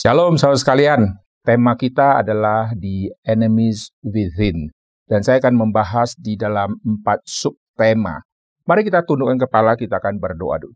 [0.00, 1.12] Shalom saudara sekalian,
[1.44, 4.72] tema kita adalah The Enemies Within.
[5.04, 8.24] Dan saya akan membahas di dalam empat subtema.
[8.64, 10.72] Mari kita tundukkan kepala, kita akan berdoa dulu.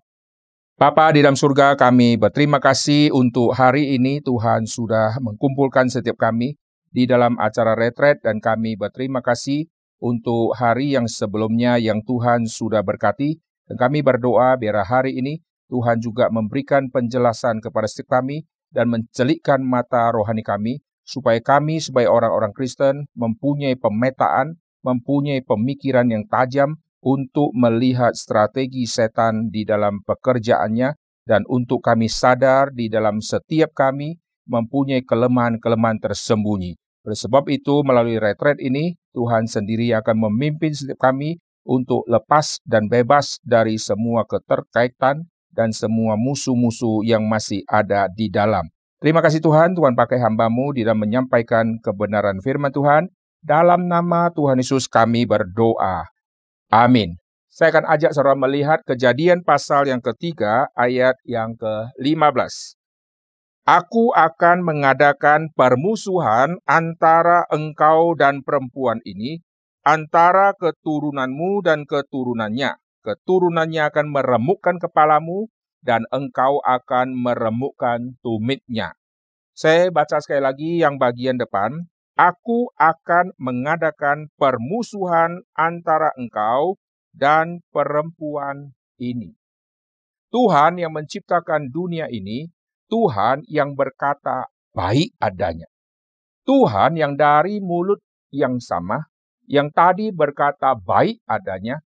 [0.77, 6.61] Bapa di dalam surga, kami berterima kasih untuk hari ini Tuhan sudah mengkumpulkan setiap kami
[6.93, 9.65] di dalam acara retret dan kami berterima kasih
[10.05, 13.41] untuk hari yang sebelumnya yang Tuhan sudah berkati.
[13.73, 15.41] Dan kami berdoa biar hari ini
[15.73, 18.45] Tuhan juga memberikan penjelasan kepada setiap kami
[18.75, 26.27] dan mencelikkan mata rohani kami, supaya kami sebagai orang-orang Kristen mempunyai pemetaan, mempunyai pemikiran yang
[26.27, 33.73] tajam untuk melihat strategi setan di dalam pekerjaannya, dan untuk kami sadar di dalam setiap
[33.73, 36.77] kami mempunyai kelemahan-kelemahan tersembunyi.
[37.05, 42.93] Oleh sebab itu, melalui retret ini, Tuhan sendiri akan memimpin setiap kami untuk lepas dan
[42.93, 48.67] bebas dari semua keterkaitan dan semua musuh-musuh yang masih ada di dalam.
[48.99, 53.07] Terima kasih Tuhan, Tuhan pakai hambamu di dalam menyampaikan kebenaran firman Tuhan.
[53.45, 56.09] Dalam nama Tuhan Yesus kami berdoa.
[56.73, 57.21] Amin.
[57.53, 62.81] Saya akan ajak saudara melihat kejadian pasal yang ketiga ayat yang ke-15.
[63.69, 69.45] Aku akan mengadakan permusuhan antara engkau dan perempuan ini,
[69.85, 75.53] antara keturunanmu dan keturunannya keturunannya akan meremukkan kepalamu
[75.85, 78.97] dan engkau akan meremukkan tumitnya.
[79.53, 81.87] Saya baca sekali lagi yang bagian depan.
[82.17, 86.81] Aku akan mengadakan permusuhan antara engkau
[87.13, 89.35] dan perempuan ini.
[90.31, 92.51] Tuhan yang menciptakan dunia ini,
[92.91, 95.71] Tuhan yang berkata baik adanya.
[96.43, 98.03] Tuhan yang dari mulut
[98.35, 99.07] yang sama,
[99.47, 101.79] yang tadi berkata baik adanya,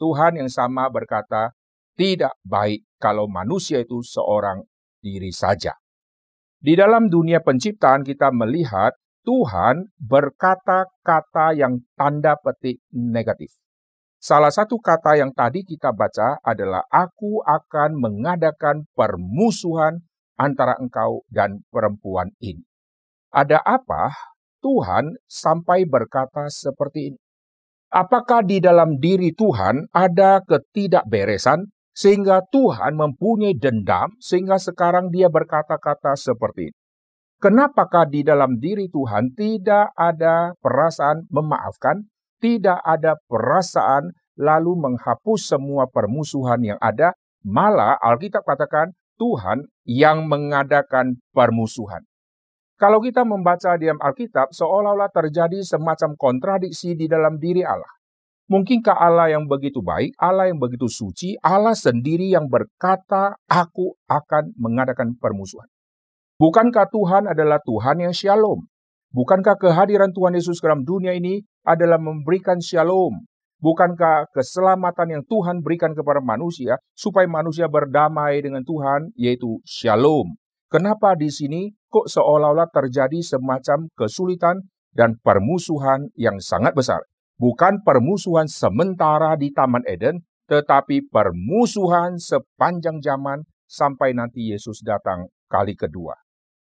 [0.00, 1.52] Tuhan yang sama berkata,
[1.92, 4.64] tidak baik kalau manusia itu seorang
[5.04, 5.76] diri saja.
[6.56, 13.52] Di dalam dunia penciptaan kita melihat Tuhan berkata-kata yang tanda petik negatif.
[14.20, 20.04] Salah satu kata yang tadi kita baca adalah aku akan mengadakan permusuhan
[20.36, 22.64] antara engkau dan perempuan ini.
[23.32, 24.12] Ada apa
[24.60, 27.20] Tuhan sampai berkata seperti ini?
[27.90, 36.14] Apakah di dalam diri Tuhan ada ketidakberesan sehingga Tuhan mempunyai dendam sehingga sekarang dia berkata-kata
[36.14, 36.78] seperti ini?
[37.42, 42.06] Kenapakah di dalam diri Tuhan tidak ada perasaan memaafkan,
[42.38, 47.10] tidak ada perasaan lalu menghapus semua permusuhan yang ada,
[47.42, 52.06] malah Alkitab katakan Tuhan yang mengadakan permusuhan.
[52.80, 57.92] Kalau kita membaca di dalam Alkitab, seolah-olah terjadi semacam kontradiksi di dalam diri Allah.
[58.48, 64.56] Mungkinkah Allah yang begitu baik, Allah yang begitu suci, Allah sendiri yang berkata, aku akan
[64.56, 65.68] mengadakan permusuhan.
[66.40, 68.64] Bukankah Tuhan adalah Tuhan yang shalom?
[69.12, 73.28] Bukankah kehadiran Tuhan Yesus dalam dunia ini adalah memberikan shalom?
[73.60, 80.32] Bukankah keselamatan yang Tuhan berikan kepada manusia supaya manusia berdamai dengan Tuhan, yaitu shalom?
[80.70, 87.02] Kenapa di sini kok seolah-olah terjadi semacam kesulitan dan permusuhan yang sangat besar?
[87.42, 95.74] Bukan permusuhan sementara di Taman Eden, tetapi permusuhan sepanjang zaman sampai nanti Yesus datang kali
[95.74, 96.14] kedua.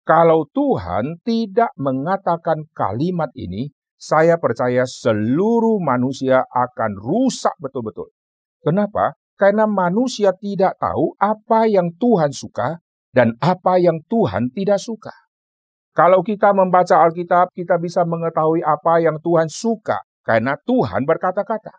[0.04, 8.12] Kalau Tuhan tidak mengatakan kalimat ini, saya percaya seluruh manusia akan rusak betul-betul.
[8.60, 9.16] Kenapa?
[9.40, 12.84] Karena manusia tidak tahu apa yang Tuhan suka
[13.16, 15.16] dan apa yang Tuhan tidak suka.
[15.96, 21.72] Kalau kita membaca Alkitab, kita bisa mengetahui apa yang Tuhan suka karena Tuhan berkata-kata.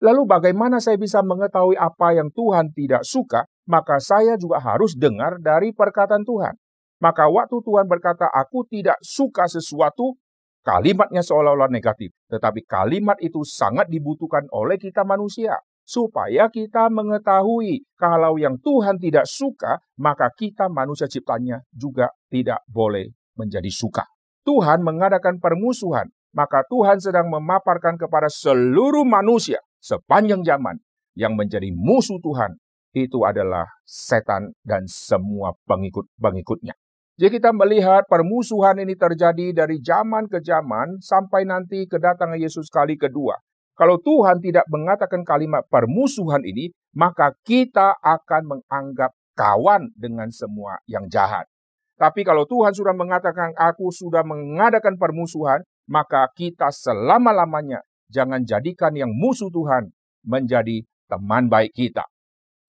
[0.00, 3.44] Lalu bagaimana saya bisa mengetahui apa yang Tuhan tidak suka?
[3.68, 6.56] Maka saya juga harus dengar dari perkataan Tuhan.
[7.04, 10.16] Maka waktu Tuhan berkata, aku tidak suka sesuatu,
[10.64, 12.16] kalimatnya seolah-olah negatif.
[12.32, 19.24] Tetapi kalimat itu sangat dibutuhkan oleh kita manusia supaya kita mengetahui kalau yang Tuhan tidak
[19.24, 23.08] suka, maka kita manusia ciptanya juga tidak boleh
[23.40, 24.04] menjadi suka.
[24.44, 30.76] Tuhan mengadakan permusuhan, maka Tuhan sedang memaparkan kepada seluruh manusia sepanjang zaman
[31.16, 32.60] yang menjadi musuh Tuhan
[32.92, 36.76] itu adalah setan dan semua pengikut-pengikutnya.
[37.18, 42.94] Jadi kita melihat permusuhan ini terjadi dari zaman ke zaman sampai nanti kedatangan Yesus kali
[42.94, 43.34] kedua.
[43.78, 51.06] Kalau Tuhan tidak mengatakan kalimat permusuhan ini, maka kita akan menganggap kawan dengan semua yang
[51.06, 51.46] jahat.
[51.94, 59.14] Tapi kalau Tuhan sudah mengatakan aku sudah mengadakan permusuhan, maka kita selama-lamanya jangan jadikan yang
[59.14, 59.94] musuh Tuhan
[60.26, 62.02] menjadi teman baik kita.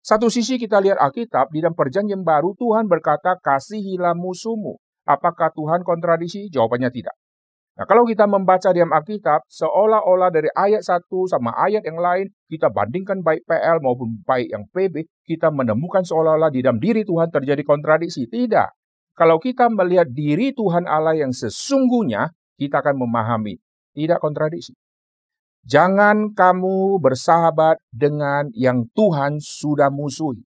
[0.04, 4.80] Satu sisi kita lihat Alkitab, di dalam perjanjian baru Tuhan berkata, kasihilah musuhmu.
[5.04, 6.48] Apakah Tuhan kontradiksi?
[6.48, 7.15] Jawabannya tidak.
[7.77, 12.74] Nah, kalau kita membaca di Alkitab, seolah-olah dari ayat satu sama ayat yang lain, kita
[12.74, 17.62] bandingkan baik PL maupun baik yang PB, kita menemukan seolah-olah di dalam diri Tuhan terjadi
[17.62, 18.25] kontradiksi.
[18.25, 18.69] Tidak.
[19.13, 23.62] Kalau kita melihat diri Tuhan Allah yang sesungguhnya, kita akan memahami.
[23.94, 24.73] Tidak kontradiksi.
[25.62, 30.41] Jangan kamu bersahabat dengan yang Tuhan sudah musuhi.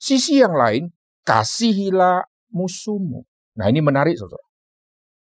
[0.00, 0.96] Sisi yang lain,
[1.28, 3.20] kasihilah musuhmu.
[3.60, 4.47] Nah ini menarik saudara.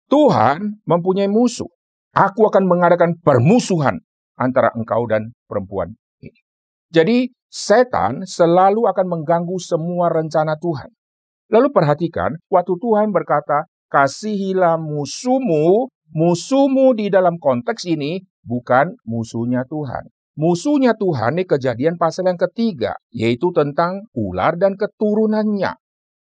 [0.09, 1.69] Tuhan mempunyai musuh.
[2.17, 4.01] Aku akan mengadakan permusuhan
[4.35, 5.95] antara engkau dan perempuan
[6.25, 6.41] ini.
[6.89, 7.19] Jadi
[7.53, 10.89] setan selalu akan mengganggu semua rencana Tuhan.
[11.53, 20.09] Lalu perhatikan, waktu Tuhan berkata, kasihilah musuhmu, musuhmu di dalam konteks ini bukan musuhnya Tuhan.
[20.39, 25.75] Musuhnya Tuhan ini kejadian pasal yang ketiga, yaitu tentang ular dan keturunannya.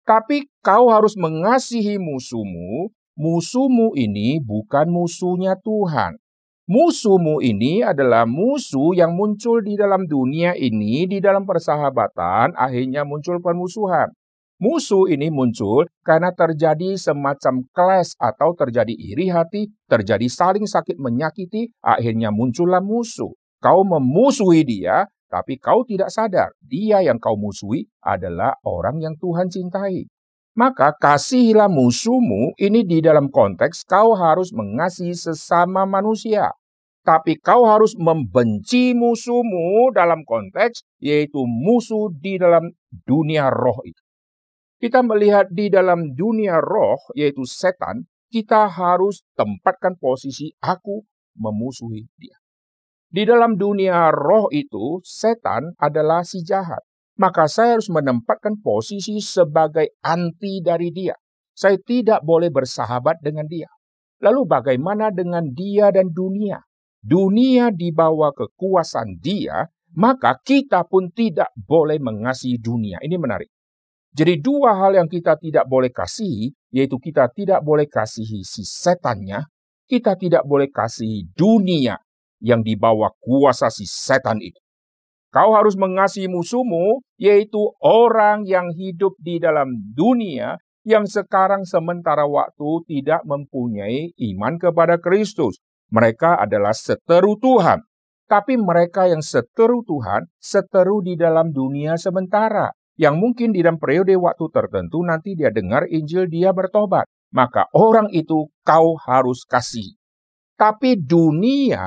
[0.04, 6.18] Tapi kau harus mengasihi musuhmu musuhmu ini bukan musuhnya Tuhan.
[6.64, 13.36] Musuhmu ini adalah musuh yang muncul di dalam dunia ini, di dalam persahabatan, akhirnya muncul
[13.44, 14.08] permusuhan.
[14.56, 21.68] Musuh ini muncul karena terjadi semacam clash atau terjadi iri hati, terjadi saling sakit menyakiti,
[21.84, 23.34] akhirnya muncullah musuh.
[23.60, 29.50] Kau memusuhi dia, tapi kau tidak sadar, dia yang kau musuhi adalah orang yang Tuhan
[29.50, 30.06] cintai.
[30.54, 36.54] Maka kasihilah musuhmu ini di dalam konteks kau harus mengasihi sesama manusia.
[37.02, 42.70] Tapi kau harus membenci musuhmu dalam konteks yaitu musuh di dalam
[43.02, 43.98] dunia roh itu.
[44.78, 51.02] Kita melihat di dalam dunia roh yaitu setan, kita harus tempatkan posisi aku
[51.34, 52.38] memusuhi dia.
[53.10, 56.82] Di dalam dunia roh itu, setan adalah si jahat
[57.14, 61.14] maka saya harus menempatkan posisi sebagai anti dari dia.
[61.54, 63.70] Saya tidak boleh bersahabat dengan dia.
[64.18, 66.58] Lalu bagaimana dengan dia dan dunia?
[67.04, 72.98] Dunia di bawah kekuasaan dia, maka kita pun tidak boleh mengasihi dunia.
[73.04, 73.52] Ini menarik.
[74.14, 79.42] Jadi dua hal yang kita tidak boleh kasihi, yaitu kita tidak boleh kasihi si setannya,
[79.90, 81.98] kita tidak boleh kasihi dunia
[82.40, 84.63] yang di bawah kuasa si setan itu.
[85.34, 92.86] Kau harus mengasihi musuhmu, yaitu orang yang hidup di dalam dunia yang sekarang sementara waktu
[92.86, 95.58] tidak mempunyai iman kepada Kristus.
[95.90, 97.82] Mereka adalah seteru Tuhan.
[98.30, 102.70] Tapi mereka yang seteru Tuhan, seteru di dalam dunia sementara.
[102.94, 107.10] Yang mungkin di dalam periode waktu tertentu nanti dia dengar Injil, dia bertobat.
[107.34, 109.98] Maka orang itu kau harus kasih.
[110.54, 111.82] Tapi dunia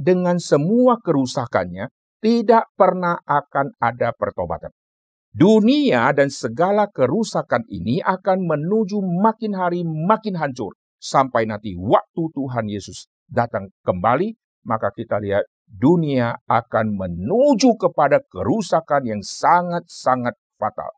[0.00, 4.70] dengan semua kerusakannya tidak pernah akan ada pertobatan.
[5.28, 10.74] Dunia dan segala kerusakan ini akan menuju makin hari makin hancur.
[10.98, 14.34] Sampai nanti waktu Tuhan Yesus datang kembali,
[14.66, 20.90] maka kita lihat dunia akan menuju kepada kerusakan yang sangat-sangat fatal.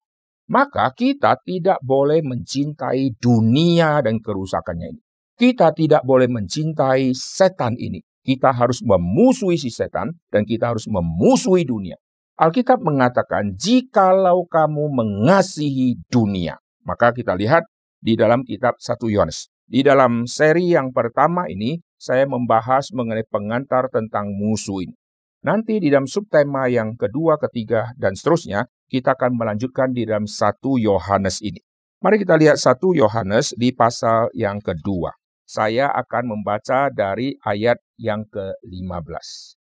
[0.50, 5.02] Maka kita tidak boleh mencintai dunia dan kerusakannya ini.
[5.38, 8.02] Kita tidak boleh mencintai setan ini.
[8.21, 11.97] Kita harus memusuhi si setan dan kita harus memusuhi dunia.
[12.41, 16.57] Alkitab mengatakan, jikalau kamu mengasihi dunia.
[16.85, 17.69] Maka kita lihat
[18.00, 19.53] di dalam kitab 1 Yohanes.
[19.69, 24.97] Di dalam seri yang pertama ini, saya membahas mengenai pengantar tentang musuh ini.
[25.45, 30.81] Nanti di dalam subtema yang kedua, ketiga, dan seterusnya, kita akan melanjutkan di dalam 1
[30.81, 31.61] Yohanes ini.
[32.00, 35.20] Mari kita lihat 1 Yohanes di pasal yang kedua
[35.50, 39.59] saya akan membaca dari ayat yang ke-15.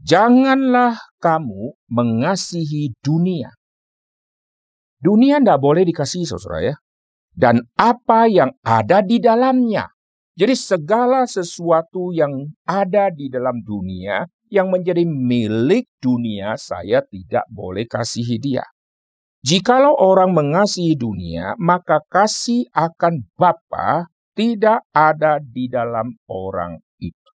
[0.00, 3.52] Janganlah kamu mengasihi dunia.
[4.96, 6.76] Dunia tidak boleh dikasihi, saudara ya.
[7.36, 9.92] Dan apa yang ada di dalamnya.
[10.32, 12.32] Jadi segala sesuatu yang
[12.64, 18.64] ada di dalam dunia, yang menjadi milik dunia, saya tidak boleh kasihi dia.
[19.44, 27.30] Jikalau orang mengasihi dunia, maka kasih akan Bapa tidak ada di dalam orang itu.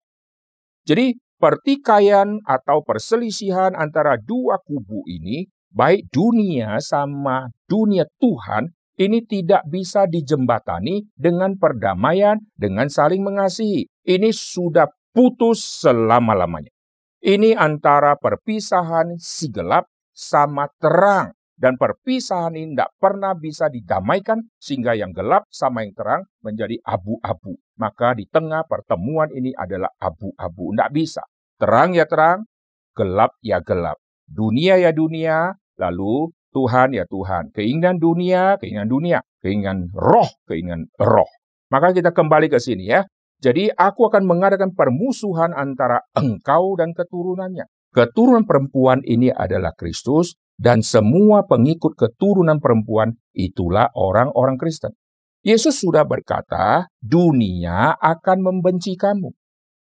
[0.88, 9.62] Jadi pertikaian atau perselisihan antara dua kubu ini, baik dunia sama dunia Tuhan, ini tidak
[9.70, 13.86] bisa dijembatani dengan perdamaian, dengan saling mengasihi.
[14.02, 16.74] Ini sudah putus selama-lamanya.
[17.22, 19.86] Ini antara perpisahan si gelap
[20.18, 21.37] sama terang.
[21.58, 27.58] Dan perpisahan ini tidak pernah bisa didamaikan sehingga yang gelap sama yang terang menjadi abu-abu.
[27.82, 30.78] Maka di tengah pertemuan ini adalah abu-abu.
[30.78, 31.26] Tidak bisa.
[31.58, 32.46] Terang ya terang,
[32.94, 33.98] gelap ya gelap.
[34.30, 37.50] Dunia ya dunia, lalu Tuhan ya Tuhan.
[37.50, 39.20] Keinginan dunia, keinginan dunia.
[39.42, 41.30] keinginan roh, keinginan roh.
[41.74, 43.06] Maka kita kembali ke sini ya.
[43.38, 47.70] Jadi aku akan mengadakan permusuhan antara engkau dan keturunannya.
[47.94, 54.98] Keturunan perempuan ini adalah Kristus dan semua pengikut keturunan perempuan itulah orang-orang Kristen.
[55.46, 59.32] Yesus sudah berkata, dunia akan membenci kamu.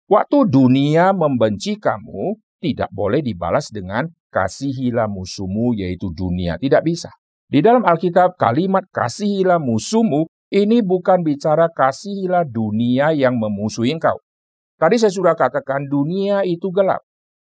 [0.08, 6.56] Waktu dunia membenci kamu, tidak boleh dibalas dengan kasihilah musuhmu yaitu dunia.
[6.56, 7.12] Tidak bisa.
[7.52, 10.26] Di dalam Alkitab kalimat kasihilah musuhmu
[10.56, 14.20] ini bukan bicara kasihilah dunia yang memusuhi engkau.
[14.80, 17.04] Tadi saya sudah katakan dunia itu gelap.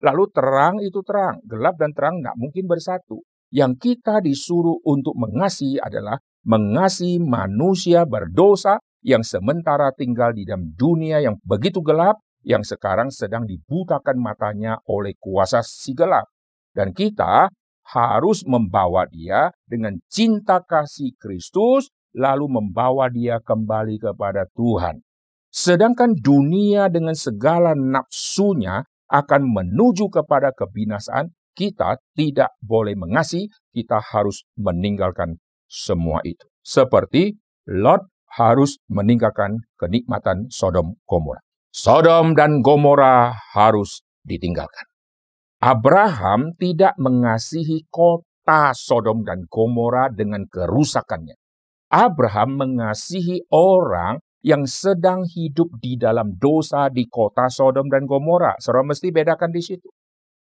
[0.04, 1.40] Lalu terang itu terang.
[1.48, 3.24] Gelap dan terang tidak mungkin bersatu.
[3.54, 11.24] Yang kita disuruh untuk mengasihi adalah mengasihi manusia berdosa yang sementara tinggal di dalam dunia
[11.24, 16.28] yang begitu gelap, yang sekarang sedang dibutakan matanya oleh kuasa si gelap.
[16.76, 17.48] Dan kita
[17.96, 25.00] harus membawa dia dengan cinta kasih Kristus, lalu membawa dia kembali kepada Tuhan.
[25.54, 34.46] Sedangkan dunia dengan segala nafsunya akan menuju kepada kebinasaan, kita tidak boleh mengasihi, kita harus
[34.58, 35.38] meninggalkan
[35.70, 36.46] semua itu.
[36.64, 37.38] Seperti
[37.70, 41.40] Lot harus meninggalkan kenikmatan Sodom Gomora.
[41.70, 44.90] Sodom dan Gomora harus ditinggalkan.
[45.64, 51.40] Abraham tidak mengasihi kota Sodom dan Gomora dengan kerusakannya.
[51.94, 58.60] Abraham mengasihi orang yang sedang hidup di dalam dosa di kota Sodom dan Gomora.
[58.60, 59.88] Saudara mesti bedakan di situ.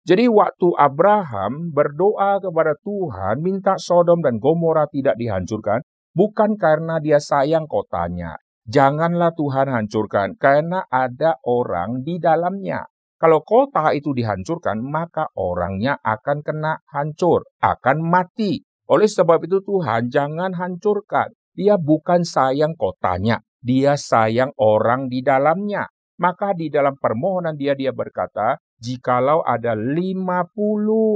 [0.06, 5.82] Jadi waktu Abraham berdoa kepada Tuhan minta Sodom dan Gomora tidak dihancurkan,
[6.14, 8.38] bukan karena dia sayang kotanya.
[8.70, 12.86] Janganlah Tuhan hancurkan karena ada orang di dalamnya.
[13.16, 18.62] Kalau kota itu dihancurkan, maka orangnya akan kena hancur, akan mati.
[18.92, 21.34] Oleh sebab itu Tuhan jangan hancurkan.
[21.56, 25.90] Dia bukan sayang kotanya, dia sayang orang di dalamnya.
[26.22, 30.54] Maka di dalam permohonan dia dia berkata, jikalau ada 50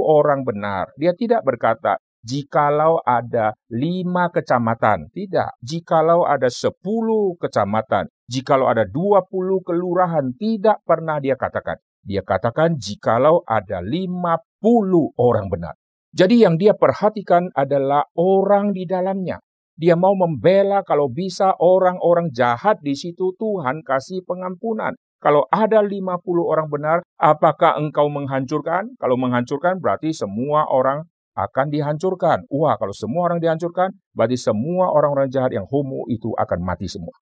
[0.10, 0.89] orang benar.
[0.98, 5.08] Dia tidak berkata, jikalau ada lima kecamatan.
[5.13, 5.62] Tidak.
[5.63, 8.12] Jikalau ada sepuluh kecamatan.
[8.27, 10.36] Jikalau ada dua puluh kelurahan.
[10.36, 11.79] Tidak pernah dia katakan.
[12.03, 14.25] Dia katakan jikalau ada 50
[15.20, 15.75] orang benar.
[16.10, 19.38] Jadi yang dia perhatikan adalah orang di dalamnya.
[19.79, 24.91] Dia mau membela kalau bisa orang-orang jahat di situ Tuhan kasih pengampunan.
[25.24, 28.91] Kalau ada 50 orang benar, apakah engkau menghancurkan?
[29.00, 32.43] Kalau menghancurkan berarti semua orang akan dihancurkan.
[32.51, 37.15] Wah, kalau semua orang dihancurkan, berarti semua orang-orang jahat yang homo itu akan mati semua.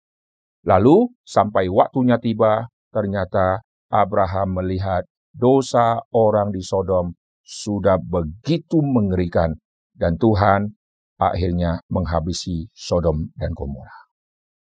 [0.66, 7.14] Lalu sampai waktunya tiba, ternyata Abraham melihat dosa orang di Sodom
[7.46, 9.54] sudah begitu mengerikan
[9.94, 10.77] dan Tuhan
[11.18, 14.08] akhirnya menghabisi Sodom dan Gomora.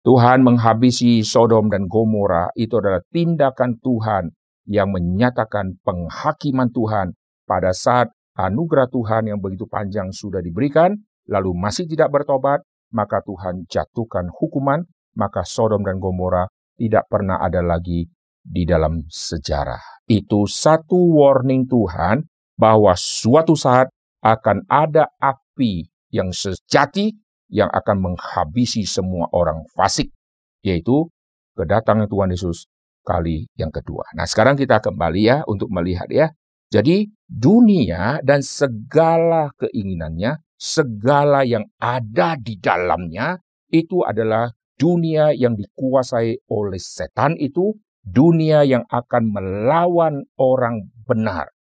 [0.06, 4.30] Tuhan menghabisi Sodom dan Gomora itu adalah tindakan Tuhan
[4.70, 7.18] yang menyatakan penghakiman Tuhan
[7.50, 10.94] pada saat anugerah Tuhan yang begitu panjang sudah diberikan,
[11.25, 12.62] lalu masih tidak bertobat,
[12.94, 14.86] maka Tuhan jatuhkan hukuman,
[15.18, 16.46] maka Sodom dan Gomora
[16.78, 18.06] tidak pernah ada lagi
[18.46, 20.06] di dalam sejarah.
[20.06, 23.90] Itu satu warning Tuhan bahwa suatu saat
[24.22, 27.12] akan ada api yang sejati
[27.51, 30.15] yang akan menghabisi semua orang fasik,
[30.63, 31.12] yaitu
[31.60, 32.72] kedatangan Tuhan Yesus
[33.03, 34.07] kali yang kedua.
[34.15, 36.31] Nah, sekarang kita kembali ya untuk melihat ya.
[36.74, 43.38] Jadi dunia dan segala keinginannya, segala yang ada di dalamnya
[43.69, 51.55] itu adalah dunia yang dikuasai oleh setan itu dunia yang akan melawan orang benar.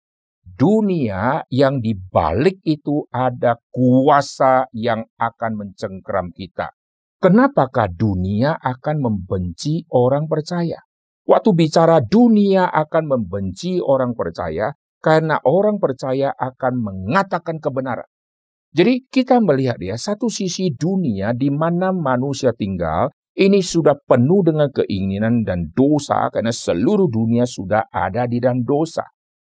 [0.55, 6.71] Dunia yang dibalik itu ada kuasa yang akan mencengkram kita.
[7.19, 10.79] Kenapakah dunia akan membenci orang percaya?
[11.27, 14.71] Waktu bicara dunia akan membenci orang percaya,
[15.03, 18.07] karena orang percaya akan mengatakan kebenaran.
[18.71, 24.71] Jadi kita melihat ya, satu sisi dunia di mana manusia tinggal ini sudah penuh dengan
[24.71, 29.03] keinginan dan dosa karena seluruh dunia sudah ada di dalam dosa.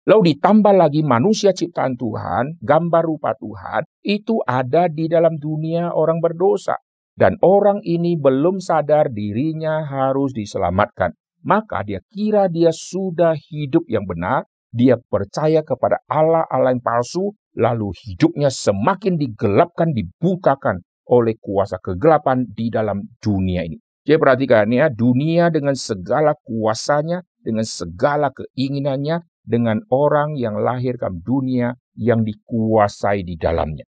[0.06, 6.22] Lalu ditambah lagi manusia ciptaan Tuhan, gambar rupa Tuhan, itu ada di dalam dunia orang
[6.22, 6.78] berdosa.
[7.18, 11.10] Dan orang ini belum sadar dirinya harus diselamatkan.
[11.42, 17.90] Maka dia kira dia sudah hidup yang benar, dia percaya kepada Allah-Allah yang palsu, lalu
[18.06, 23.82] hidupnya semakin digelapkan, dibukakan oleh kuasa kegelapan di dalam dunia ini.
[24.06, 31.06] Jadi perhatikan ya, dunia dengan segala kuasanya, dengan segala keinginannya, dengan orang yang lahir ke
[31.22, 33.86] dunia yang dikuasai di dalamnya.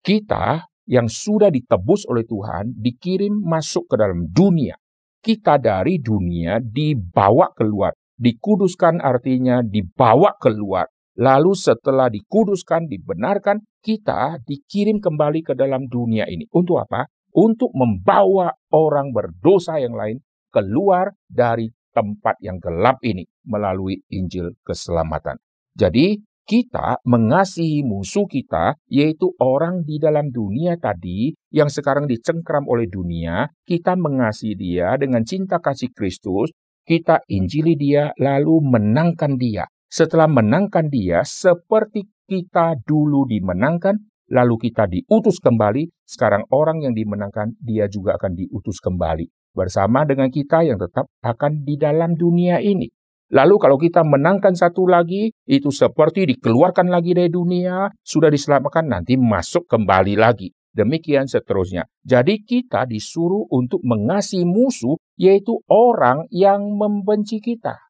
[0.00, 4.74] Kita yang sudah ditebus oleh Tuhan dikirim masuk ke dalam dunia.
[5.20, 7.92] Kita dari dunia dibawa keluar.
[8.16, 10.88] Dikuduskan artinya dibawa keluar.
[11.16, 16.46] Lalu setelah dikuduskan, dibenarkan, kita dikirim kembali ke dalam dunia ini.
[16.54, 17.08] Untuk apa?
[17.36, 20.22] Untuk membawa orang berdosa yang lain
[20.54, 25.40] keluar dari tempat yang gelap ini melalui Injil keselamatan.
[25.72, 32.86] Jadi, kita mengasihi musuh kita, yaitu orang di dalam dunia tadi yang sekarang dicengkram oleh
[32.86, 33.50] dunia.
[33.66, 36.54] Kita mengasihi dia dengan cinta kasih Kristus,
[36.86, 39.66] kita injili dia, lalu menangkan dia.
[39.90, 43.98] Setelah menangkan dia, seperti kita dulu dimenangkan,
[44.30, 45.90] lalu kita diutus kembali.
[46.06, 51.64] Sekarang orang yang dimenangkan, dia juga akan diutus kembali bersama dengan kita yang tetap akan
[51.64, 52.92] di dalam dunia ini.
[53.32, 59.18] Lalu kalau kita menangkan satu lagi, itu seperti dikeluarkan lagi dari dunia, sudah diselamatkan, nanti
[59.18, 60.54] masuk kembali lagi.
[60.70, 61.88] Demikian seterusnya.
[62.04, 67.80] Jadi kita disuruh untuk mengasihi musuh, yaitu orang yang membenci kita.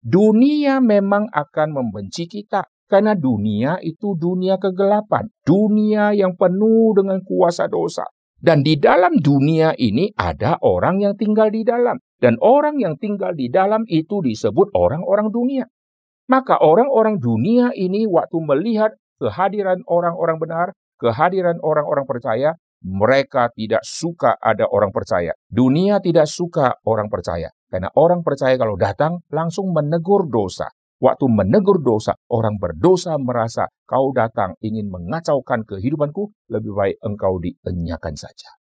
[0.00, 7.68] Dunia memang akan membenci kita, karena dunia itu dunia kegelapan, dunia yang penuh dengan kuasa
[7.68, 8.08] dosa.
[8.40, 12.00] Dan di dalam dunia ini ada orang yang tinggal di dalam.
[12.16, 15.64] Dan orang yang tinggal di dalam itu disebut orang-orang dunia.
[16.32, 20.66] Maka orang-orang dunia ini waktu melihat kehadiran orang-orang benar,
[20.96, 25.36] kehadiran orang-orang percaya, mereka tidak suka ada orang percaya.
[25.44, 27.52] Dunia tidak suka orang percaya.
[27.68, 30.72] Karena orang percaya kalau datang langsung menegur dosa.
[31.00, 38.20] Waktu menegur dosa, orang berdosa merasa kau datang ingin mengacaukan kehidupanku, lebih baik engkau dienyakan
[38.20, 38.52] saja.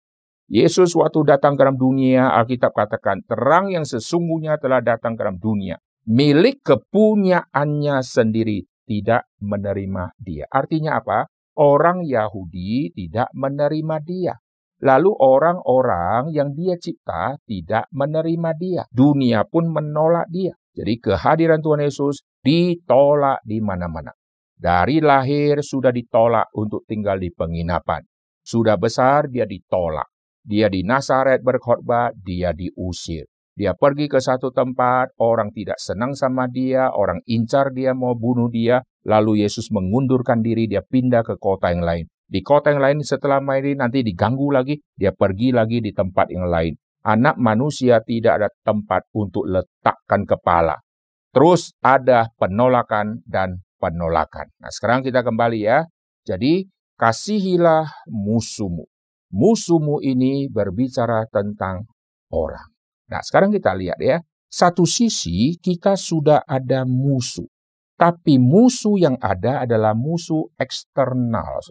[0.47, 5.35] Yesus waktu datang ke dalam dunia, Alkitab katakan, terang yang sesungguhnya telah datang ke dalam
[5.35, 5.83] dunia.
[6.07, 10.47] Milik kepunyaannya sendiri tidak menerima dia.
[10.49, 11.29] Artinya apa?
[11.59, 14.33] Orang Yahudi tidak menerima dia.
[14.79, 18.81] Lalu orang-orang yang dia cipta tidak menerima dia.
[18.89, 20.55] Dunia pun menolak dia.
[20.71, 24.11] Jadi kehadiran Tuhan Yesus ditolak di mana-mana.
[24.59, 28.03] Dari lahir sudah ditolak untuk tinggal di penginapan.
[28.43, 30.11] Sudah besar dia ditolak.
[30.43, 33.27] Dia di Nazaret berkhotbah, dia diusir.
[33.59, 38.47] Dia pergi ke satu tempat, orang tidak senang sama dia, orang incar dia mau bunuh
[38.47, 42.07] dia, lalu Yesus mengundurkan diri, dia pindah ke kota yang lain.
[42.23, 46.47] Di kota yang lain setelah main nanti diganggu lagi, dia pergi lagi di tempat yang
[46.47, 46.71] lain.
[47.03, 50.79] Anak manusia tidak ada tempat untuk letakkan kepala.
[51.29, 54.49] Terus ada penolakan dan penolakan.
[54.61, 55.85] Nah sekarang kita kembali ya.
[56.25, 56.65] Jadi
[56.97, 58.85] kasihilah musuhmu
[59.33, 61.85] musuhmu ini berbicara tentang
[62.33, 62.69] orang.
[63.09, 64.21] Nah, sekarang kita lihat ya.
[64.49, 67.45] Satu sisi kita sudah ada musuh.
[67.93, 71.61] Tapi musuh yang ada adalah musuh eksternal.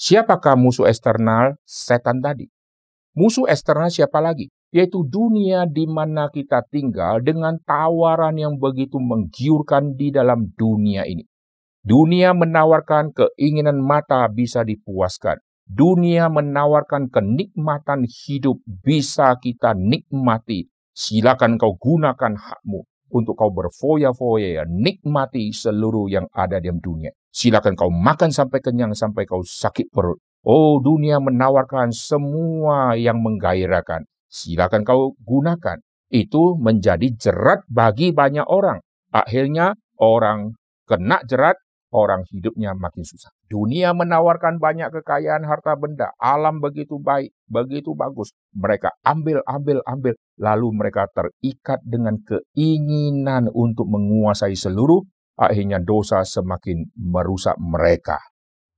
[0.00, 1.60] Siapakah musuh eksternal?
[1.68, 2.48] Setan tadi.
[3.12, 4.48] Musuh eksternal siapa lagi?
[4.72, 11.28] Yaitu dunia di mana kita tinggal dengan tawaran yang begitu menggiurkan di dalam dunia ini.
[11.84, 15.36] Dunia menawarkan keinginan mata bisa dipuaskan.
[15.68, 20.72] Dunia menawarkan kenikmatan hidup bisa kita nikmati.
[20.96, 27.12] Silakan kau gunakan hakmu untuk kau berfoya-foya, nikmati seluruh yang ada di dunia.
[27.28, 30.20] Silakan kau makan sampai kenyang, sampai kau sakit perut.
[30.42, 34.04] Oh, dunia menawarkan semua yang menggairahkan.
[34.32, 35.76] Silakan kau gunakan.
[36.08, 38.80] Itu menjadi jerat bagi banyak orang.
[39.12, 40.56] Akhirnya orang
[40.88, 41.60] kena jerat,
[41.92, 43.28] orang hidupnya makin susah.
[43.44, 48.32] Dunia menawarkan banyak kekayaan harta benda, alam begitu baik, begitu bagus.
[48.56, 55.04] Mereka ambil, ambil, ambil, lalu mereka terikat dengan keinginan untuk menguasai seluruh,
[55.36, 58.16] akhirnya dosa semakin merusak mereka.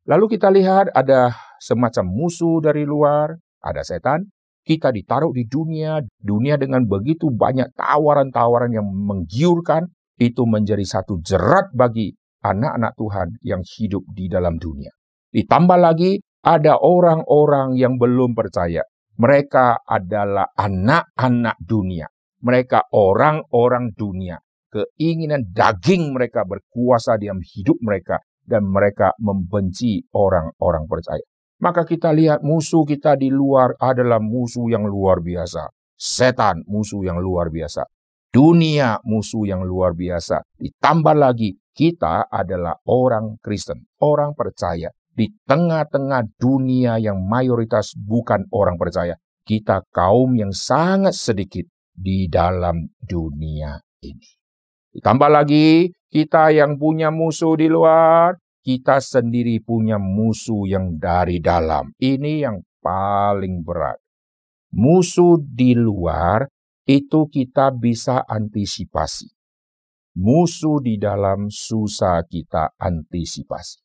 [0.05, 4.34] Lalu kita lihat ada semacam musuh dari luar, ada setan,
[4.65, 11.71] kita ditaruh di dunia, dunia dengan begitu banyak tawaran-tawaran yang menggiurkan, itu menjadi satu jerat
[11.77, 14.93] bagi anak-anak Tuhan yang hidup di dalam dunia.
[15.35, 18.85] Ditambah lagi, ada orang-orang yang belum percaya.
[19.17, 22.07] Mereka adalah anak-anak dunia.
[22.45, 24.37] Mereka orang-orang dunia.
[24.69, 28.21] Keinginan daging mereka berkuasa dalam hidup mereka.
[28.45, 31.25] Dan mereka membenci orang-orang percaya.
[31.63, 35.71] Maka kita lihat musuh kita di luar adalah musuh yang luar biasa.
[35.95, 37.87] Setan musuh yang luar biasa.
[38.35, 40.43] Dunia musuh yang luar biasa.
[40.59, 44.91] Ditambah lagi kita adalah orang Kristen, orang percaya.
[45.15, 49.15] Di tengah-tengah dunia yang mayoritas bukan orang percaya,
[49.47, 54.27] kita kaum yang sangat sedikit di dalam dunia ini.
[54.91, 61.93] Ditambah lagi, kita yang punya musuh di luar, kita sendiri punya musuh yang dari dalam.
[62.01, 64.01] Ini yang paling berat.
[64.73, 66.49] Musuh di luar
[66.89, 69.29] itu kita bisa antisipasi.
[70.17, 73.85] Musuh di dalam susah kita antisipasi.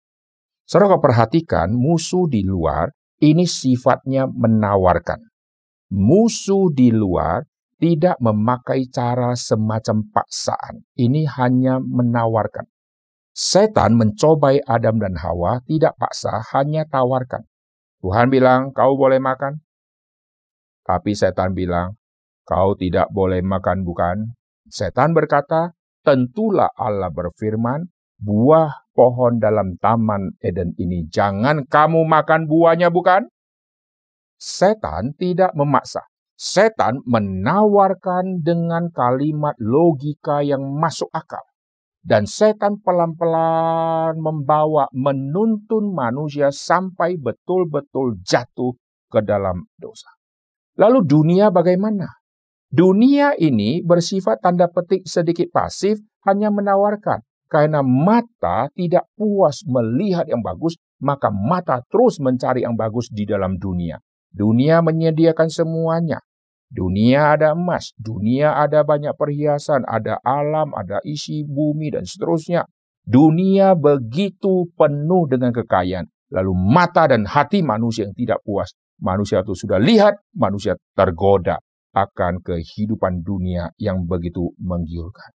[0.64, 5.28] Saudara perhatikan, musuh di luar ini sifatnya menawarkan.
[5.92, 7.44] Musuh di luar
[7.82, 10.86] tidak memakai cara semacam paksaan.
[10.94, 12.70] Ini hanya menawarkan.
[13.40, 17.48] Setan mencobai Adam dan Hawa tidak paksa, hanya tawarkan.
[18.04, 19.64] Tuhan bilang, kau boleh makan.
[20.84, 21.96] Tapi setan bilang,
[22.44, 24.36] kau tidak boleh makan bukan?
[24.68, 25.72] Setan berkata,
[26.04, 27.88] tentulah Allah berfirman,
[28.20, 33.32] buah pohon dalam taman Eden ini jangan kamu makan buahnya bukan?
[34.36, 36.04] Setan tidak memaksa.
[36.36, 41.49] Setan menawarkan dengan kalimat logika yang masuk akal.
[42.00, 48.72] Dan setan pelan-pelan membawa, menuntun manusia sampai betul-betul jatuh
[49.12, 50.08] ke dalam dosa.
[50.80, 52.08] Lalu dunia bagaimana?
[52.70, 57.26] Dunia ini bersifat tanda petik sedikit pasif, hanya menawarkan.
[57.50, 63.58] Karena mata tidak puas melihat yang bagus, maka mata terus mencari yang bagus di dalam
[63.58, 63.98] dunia.
[64.30, 66.22] Dunia menyediakan semuanya.
[66.70, 72.70] Dunia ada emas, dunia ada banyak perhiasan, ada alam, ada isi bumi, dan seterusnya.
[73.02, 76.06] Dunia begitu penuh dengan kekayaan.
[76.30, 78.70] Lalu mata dan hati manusia yang tidak puas.
[79.02, 81.58] Manusia itu sudah lihat, manusia tergoda
[81.98, 85.34] akan kehidupan dunia yang begitu menggiurkan.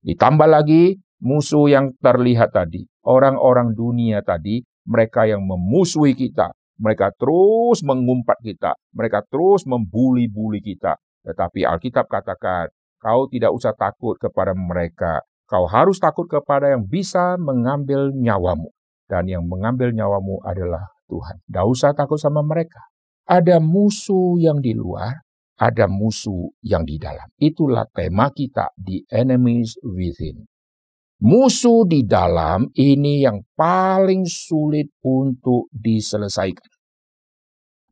[0.00, 7.80] Ditambah lagi musuh yang terlihat tadi, orang-orang dunia tadi, mereka yang memusuhi kita, mereka terus
[7.86, 10.98] mengumpat kita, mereka terus membuli-buli kita.
[11.24, 12.68] Tetapi Alkitab katakan,
[13.00, 15.24] kau tidak usah takut kepada mereka.
[15.44, 18.72] Kau harus takut kepada yang bisa mengambil nyawamu.
[19.04, 21.44] Dan yang mengambil nyawamu adalah Tuhan.
[21.44, 22.80] Tidak usah takut sama mereka.
[23.28, 25.24] Ada musuh yang di luar,
[25.60, 27.28] ada musuh yang di dalam.
[27.36, 30.48] Itulah tema kita, The Enemies Within.
[31.24, 36.68] Musuh di dalam ini yang paling sulit untuk diselesaikan.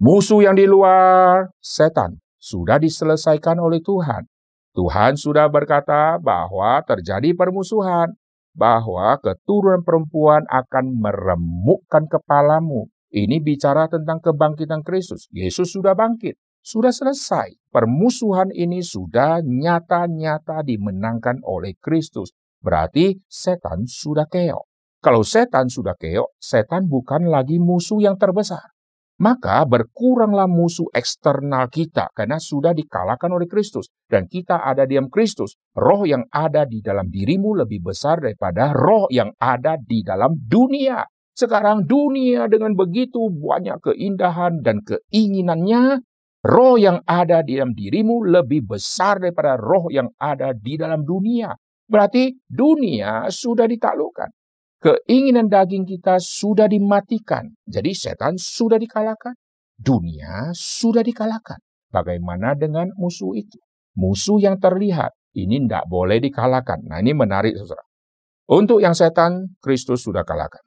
[0.05, 4.29] Musuh yang di luar, setan, sudah diselesaikan oleh Tuhan.
[4.77, 8.12] Tuhan sudah berkata bahwa terjadi permusuhan,
[8.53, 12.92] bahwa keturunan perempuan akan meremukkan kepalamu.
[13.09, 15.25] Ini bicara tentang kebangkitan Kristus.
[15.33, 17.57] Yesus sudah bangkit, sudah selesai.
[17.73, 22.29] Permusuhan ini sudah nyata-nyata dimenangkan oleh Kristus.
[22.62, 24.64] Berarti setan sudah keok.
[25.03, 28.70] Kalau setan sudah keok, setan bukan lagi musuh yang terbesar.
[29.22, 33.90] Maka berkuranglah musuh eksternal kita karena sudah dikalahkan oleh Kristus.
[34.07, 35.59] Dan kita ada diam Kristus.
[35.79, 41.07] Roh yang ada di dalam dirimu lebih besar daripada roh yang ada di dalam dunia.
[41.33, 46.05] Sekarang dunia dengan begitu banyak keindahan dan keinginannya,
[46.44, 51.57] roh yang ada di dalam dirimu lebih besar daripada roh yang ada di dalam dunia.
[51.93, 54.33] Berarti dunia sudah ditaklukkan.
[54.81, 57.53] Keinginan daging kita sudah dimatikan.
[57.69, 59.37] Jadi setan sudah dikalahkan.
[59.77, 61.61] Dunia sudah dikalahkan.
[61.93, 63.61] Bagaimana dengan musuh itu?
[63.93, 65.13] Musuh yang terlihat.
[65.37, 66.89] Ini tidak boleh dikalahkan.
[66.89, 67.85] Nah ini menarik saudara.
[68.49, 70.65] Untuk yang setan, Kristus sudah kalahkan.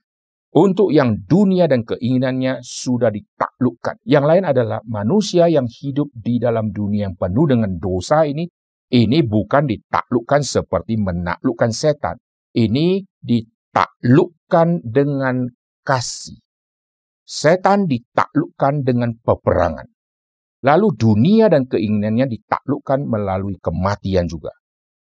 [0.56, 4.00] Untuk yang dunia dan keinginannya sudah ditaklukkan.
[4.08, 8.48] Yang lain adalah manusia yang hidup di dalam dunia yang penuh dengan dosa ini
[8.94, 12.22] ini bukan ditaklukkan seperti menaklukkan setan.
[12.54, 15.50] Ini ditaklukkan dengan
[15.82, 16.38] kasih.
[17.26, 19.90] Setan ditaklukkan dengan peperangan.
[20.62, 24.54] Lalu dunia dan keinginannya ditaklukkan melalui kematian juga.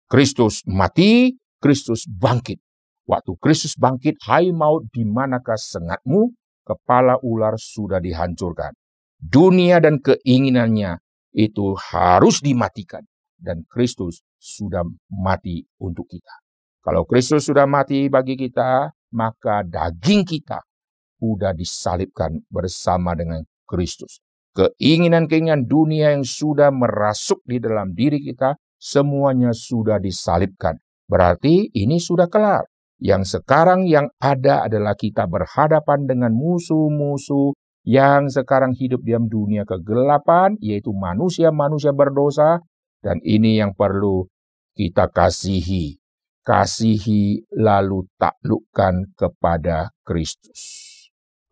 [0.06, 2.62] Kristus mati, Kristus bangkit.
[3.10, 6.30] Waktu Kristus bangkit, hai maut di manakah sengatmu?
[6.64, 8.72] Kepala ular sudah dihancurkan.
[9.20, 10.96] Dunia dan keinginannya
[11.37, 13.04] itu harus dimatikan
[13.44, 14.80] dan Kristus sudah
[15.12, 16.33] mati untuk kita.
[16.80, 20.64] Kalau Kristus sudah mati bagi kita, maka daging kita
[21.20, 24.20] sudah disalibkan bersama dengan Kristus.
[24.54, 30.76] Keinginan-keinginan dunia yang sudah merasuk di dalam diri kita, semuanya sudah disalibkan.
[31.09, 32.68] Berarti ini sudah kelar.
[33.02, 40.57] Yang sekarang yang ada adalah kita berhadapan dengan musuh-musuh yang sekarang hidup diam dunia kegelapan,
[40.62, 42.64] yaitu manusia-manusia berdosa
[43.04, 44.24] dan ini yang perlu
[44.72, 46.00] kita kasihi.
[46.40, 50.60] Kasihi lalu taklukkan kepada Kristus.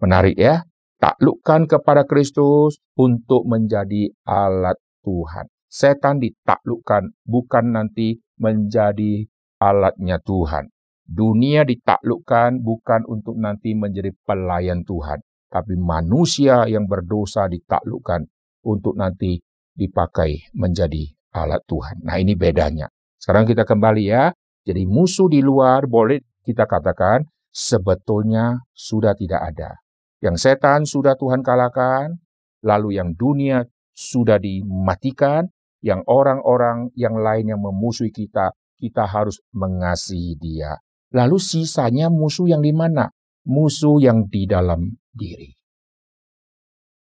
[0.00, 0.64] Menarik ya?
[0.96, 5.48] Taklukkan kepada Kristus untuk menjadi alat Tuhan.
[5.68, 9.24] Setan ditaklukkan bukan nanti menjadi
[9.60, 10.68] alatnya Tuhan.
[11.08, 18.28] Dunia ditaklukkan bukan untuk nanti menjadi pelayan Tuhan, tapi manusia yang berdosa ditaklukkan
[18.68, 19.40] untuk nanti
[19.72, 22.04] dipakai menjadi alat Tuhan.
[22.04, 22.88] Nah, ini bedanya.
[23.18, 24.30] Sekarang kita kembali ya.
[24.62, 29.82] Jadi musuh di luar boleh kita katakan sebetulnya sudah tidak ada.
[30.22, 32.14] Yang setan sudah Tuhan kalahkan,
[32.62, 35.50] lalu yang dunia sudah dimatikan,
[35.82, 40.78] yang orang-orang yang lain yang memusuhi kita, kita harus mengasihi dia.
[41.10, 43.10] Lalu sisanya musuh yang di mana?
[43.44, 45.61] Musuh yang di dalam diri.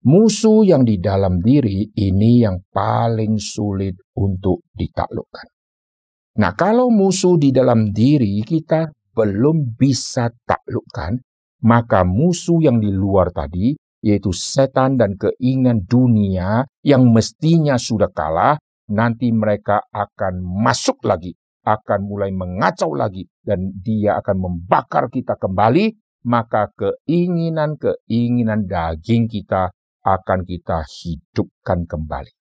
[0.00, 5.46] Musuh yang di dalam diri ini yang paling sulit untuk ditaklukkan.
[6.40, 11.20] Nah, kalau musuh di dalam diri kita belum bisa taklukkan,
[11.68, 18.56] maka musuh yang di luar tadi, yaitu setan dan keinginan dunia yang mestinya sudah kalah,
[18.88, 25.92] nanti mereka akan masuk lagi akan mulai mengacau lagi dan dia akan membakar kita kembali,
[26.24, 32.32] maka keinginan-keinginan daging kita akan kita hidupkan kembali.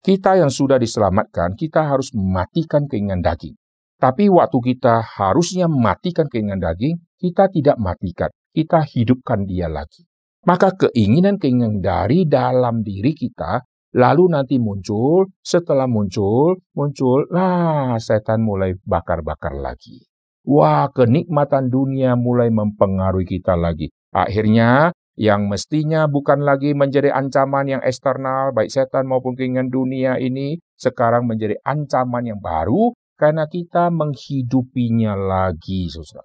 [0.00, 3.54] Kita yang sudah diselamatkan, kita harus mematikan keinginan daging.
[4.00, 10.08] Tapi waktu kita harusnya mematikan keinginan daging, kita tidak matikan, kita hidupkan dia lagi.
[10.48, 18.78] Maka keinginan-keinginan dari dalam diri kita Lalu nanti muncul, setelah muncul, muncul, lah setan mulai
[18.86, 20.06] bakar-bakar lagi.
[20.46, 23.90] Wah, kenikmatan dunia mulai mempengaruhi kita lagi.
[24.14, 30.56] Akhirnya, yang mestinya bukan lagi menjadi ancaman yang eksternal, baik setan maupun keinginan dunia ini,
[30.80, 36.24] sekarang menjadi ancaman yang baru karena kita menghidupinya lagi, susah.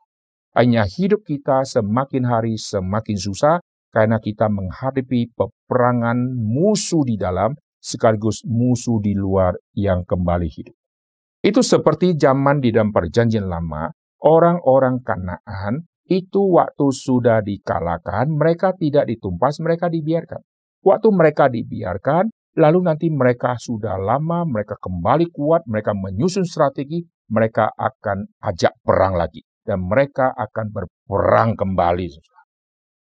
[0.56, 3.60] Hanya hidup kita semakin hari semakin susah
[3.92, 7.52] karena kita menghadapi peperangan musuh di dalam
[7.84, 10.76] sekaligus musuh di luar yang kembali hidup.
[11.44, 13.92] Itu seperti zaman di dalam perjanjian lama,
[14.24, 20.42] orang-orang Kanaan itu waktu sudah dikalahkan, mereka tidak ditumpas, mereka dibiarkan.
[20.86, 22.30] Waktu mereka dibiarkan,
[22.62, 27.02] lalu nanti mereka sudah lama, mereka kembali kuat, mereka menyusun strategi,
[27.34, 29.42] mereka akan ajak perang lagi.
[29.66, 32.22] Dan mereka akan berperang kembali.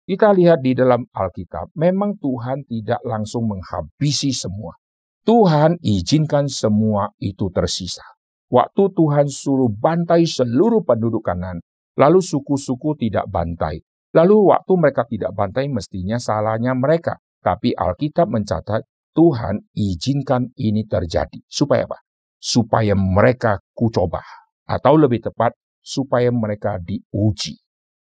[0.07, 4.79] Kita lihat di dalam Alkitab, memang Tuhan tidak langsung menghabisi semua.
[5.27, 8.03] Tuhan izinkan semua itu tersisa.
[8.51, 11.63] Waktu Tuhan suruh bantai seluruh penduduk kanan,
[11.97, 13.81] lalu suku-suku tidak bantai.
[14.13, 17.17] Lalu waktu mereka tidak bantai mestinya salahnya mereka.
[17.43, 21.41] Tapi Alkitab mencatat Tuhan izinkan ini terjadi.
[21.49, 21.99] Supaya apa?
[22.37, 24.21] Supaya mereka kucoba.
[24.63, 25.53] Atau lebih tepat,
[25.83, 27.59] supaya mereka diuji.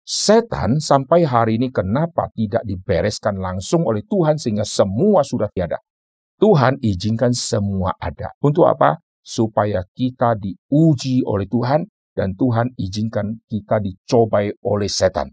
[0.01, 5.77] Setan sampai hari ini kenapa tidak dibereskan langsung oleh Tuhan sehingga semua sudah tiada?
[6.41, 8.33] Tuhan izinkan semua ada.
[8.41, 8.97] Untuk apa?
[9.21, 11.85] Supaya kita diuji oleh Tuhan
[12.19, 15.32] dan Tuhan izinkan kita dicobai oleh setan.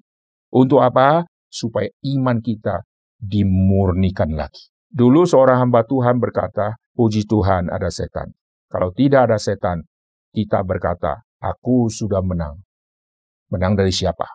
[0.55, 1.27] Untuk apa?
[1.51, 2.87] Supaya iman kita
[3.18, 4.70] dimurnikan lagi.
[4.87, 8.31] Dulu seorang hamba Tuhan berkata, puji Tuhan ada setan.
[8.70, 9.83] Kalau tidak ada setan,
[10.31, 12.62] kita berkata, aku sudah menang.
[13.51, 14.31] Menang dari siapa?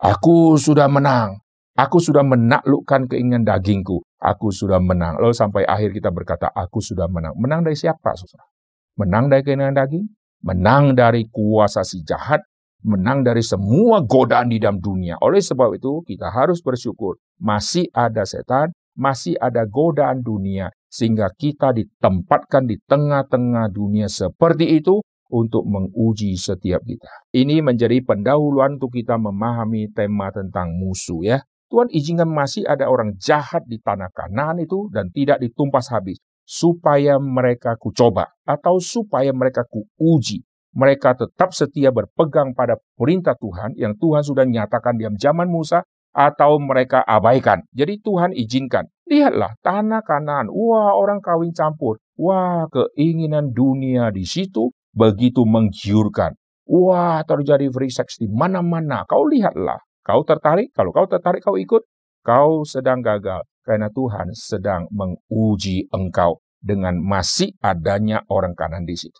[0.00, 1.36] Aku sudah menang.
[1.76, 4.00] Aku sudah menaklukkan keinginan dagingku.
[4.20, 5.20] Aku sudah menang.
[5.20, 7.36] Lalu sampai akhir kita berkata, aku sudah menang.
[7.36, 8.48] Menang dari siapa, saudara?
[8.96, 10.21] Menang dari keinginan daging?
[10.42, 12.42] Menang dari kuasa si jahat?
[12.82, 15.14] Menang dari semua godaan di dalam dunia.
[15.22, 17.14] Oleh sebab itu, kita harus bersyukur.
[17.38, 20.74] Masih ada setan, masih ada godaan dunia.
[20.90, 24.98] Sehingga kita ditempatkan di tengah-tengah dunia seperti itu
[25.30, 27.30] untuk menguji setiap kita.
[27.30, 31.38] Ini menjadi pendahuluan untuk kita memahami tema tentang musuh ya.
[31.70, 36.20] Tuhan izinkan masih ada orang jahat di tanah kanan itu dan tidak ditumpas habis.
[36.52, 40.44] Supaya mereka ku coba atau supaya mereka ku uji.
[40.76, 45.80] Mereka tetap setia berpegang pada perintah Tuhan yang Tuhan sudah nyatakan di zaman Musa
[46.12, 47.64] atau mereka abaikan.
[47.72, 48.84] Jadi Tuhan izinkan.
[49.08, 50.52] Lihatlah tanah kanan.
[50.52, 51.96] Wah orang kawin campur.
[52.20, 56.36] Wah keinginan dunia di situ begitu menggiurkan.
[56.68, 59.02] Wah, terjadi free sex di mana-mana.
[59.08, 59.82] Kau lihatlah.
[60.04, 60.70] Kau tertarik?
[60.72, 61.82] Kalau kau tertarik, kau ikut.
[62.22, 69.18] Kau sedang gagal karena Tuhan sedang menguji engkau dengan masih adanya orang kanan di situ.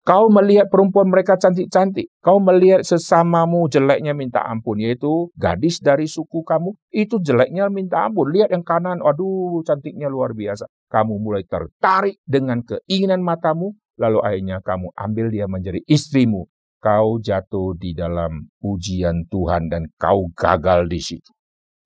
[0.00, 2.08] Kau melihat perempuan mereka cantik-cantik.
[2.24, 4.80] Kau melihat sesamamu jeleknya minta ampun.
[4.80, 6.72] Yaitu gadis dari suku kamu.
[6.88, 8.32] Itu jeleknya minta ampun.
[8.32, 9.04] Lihat yang kanan.
[9.04, 10.66] Aduh cantiknya luar biasa.
[10.88, 16.48] Kamu mulai tertarik dengan keinginan matamu lalu akhirnya kamu ambil dia menjadi istrimu,
[16.80, 21.30] kau jatuh di dalam ujian Tuhan dan kau gagal di situ.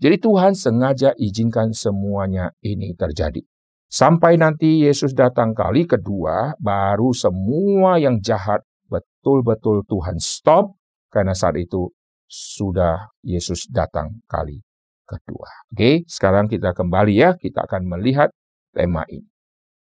[0.04, 3.40] Jadi Tuhan sengaja izinkan semuanya ini terjadi.
[3.88, 10.76] Sampai nanti Yesus datang kali kedua, baru semua yang jahat betul-betul Tuhan stop,
[11.08, 11.88] karena saat itu
[12.28, 14.60] sudah Yesus datang kali
[15.08, 15.48] kedua.
[15.72, 18.28] Oke, sekarang kita kembali ya, kita akan melihat
[18.76, 19.24] tema ini.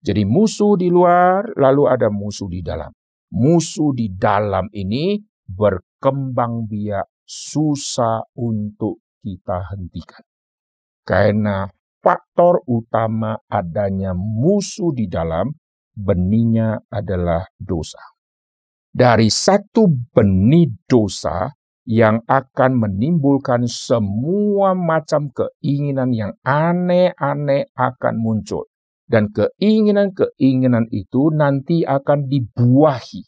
[0.02, 2.90] Jadi musuh di luar, lalu ada musuh di dalam.
[3.38, 5.14] Musuh di dalam ini
[5.46, 10.24] berkembang biak susah untuk kita hentikan.
[11.04, 11.64] Karena
[12.04, 15.50] faktor utama adanya musuh di dalam
[15.96, 18.00] benihnya adalah dosa.
[18.88, 21.50] Dari satu benih dosa
[21.88, 28.68] yang akan menimbulkan semua macam keinginan yang aneh-aneh akan muncul.
[29.09, 33.24] Dan keinginan-keinginan itu nanti akan dibuahi.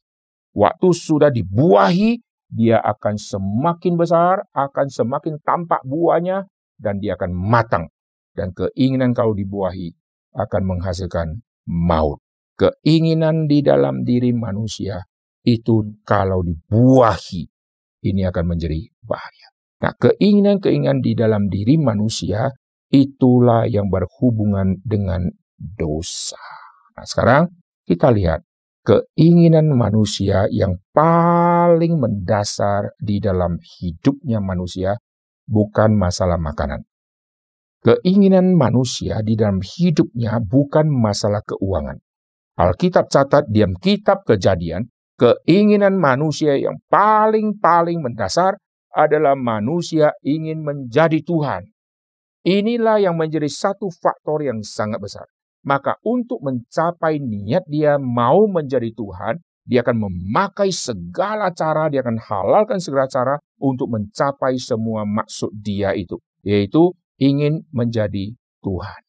[0.53, 2.21] Waktu sudah dibuahi,
[2.51, 7.87] dia akan semakin besar, akan semakin tampak buahnya, dan dia akan matang.
[8.35, 9.95] Dan keinginan kalau dibuahi
[10.35, 12.23] akan menghasilkan maut
[12.61, 15.01] keinginan di dalam diri manusia
[15.41, 17.49] itu kalau dibuahi
[18.05, 19.49] ini akan menjadi bahaya.
[19.81, 22.53] Nah, keinginan-keinginan di dalam diri manusia
[22.93, 25.25] itulah yang berhubungan dengan
[25.57, 26.41] dosa.
[27.01, 27.49] Nah, sekarang
[27.89, 28.45] kita lihat
[28.85, 34.97] keinginan manusia yang paling mendasar di dalam hidupnya manusia
[35.45, 36.87] bukan masalah makanan.
[37.81, 41.97] Keinginan manusia di dalam hidupnya bukan masalah keuangan.
[42.61, 48.61] Alkitab catat diam kitab kejadian, keinginan manusia yang paling-paling mendasar
[48.93, 51.73] adalah manusia ingin menjadi Tuhan.
[52.45, 55.29] Inilah yang menjadi satu faktor yang sangat besar.
[55.61, 62.17] Maka untuk mencapai niat dia mau menjadi Tuhan, dia akan memakai segala cara, dia akan
[62.17, 68.33] halalkan segala cara untuk mencapai semua maksud dia itu, yaitu ingin menjadi
[68.65, 69.01] Tuhan.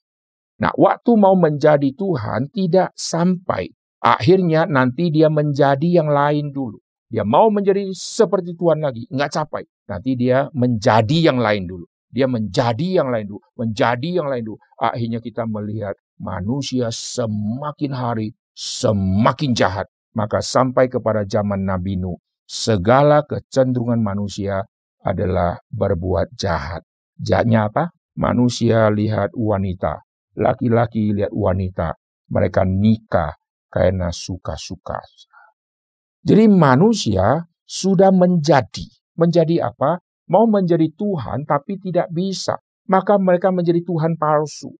[0.61, 3.71] Nah, waktu mau menjadi Tuhan tidak sampai.
[4.01, 6.77] Akhirnya nanti dia menjadi yang lain dulu.
[7.09, 9.65] Dia mau menjadi seperti Tuhan lagi, nggak capai.
[9.89, 11.85] Nanti dia menjadi yang lain dulu.
[12.11, 14.59] Dia menjadi yang lain dulu, menjadi yang lain dulu.
[14.77, 19.89] Akhirnya kita melihat manusia semakin hari semakin jahat.
[20.11, 24.61] Maka sampai kepada zaman Nabi Nuh, segala kecenderungan manusia
[25.01, 26.83] adalah berbuat jahat.
[27.15, 27.95] Jahatnya apa?
[28.19, 30.03] Manusia lihat wanita,
[30.35, 31.95] Laki-laki lihat wanita,
[32.31, 33.35] mereka nikah
[33.67, 34.99] karena suka-suka.
[36.23, 38.87] Jadi manusia sudah menjadi.
[39.19, 39.99] Menjadi apa?
[40.31, 42.55] Mau menjadi Tuhan tapi tidak bisa.
[42.87, 44.71] Maka mereka menjadi Tuhan palsu.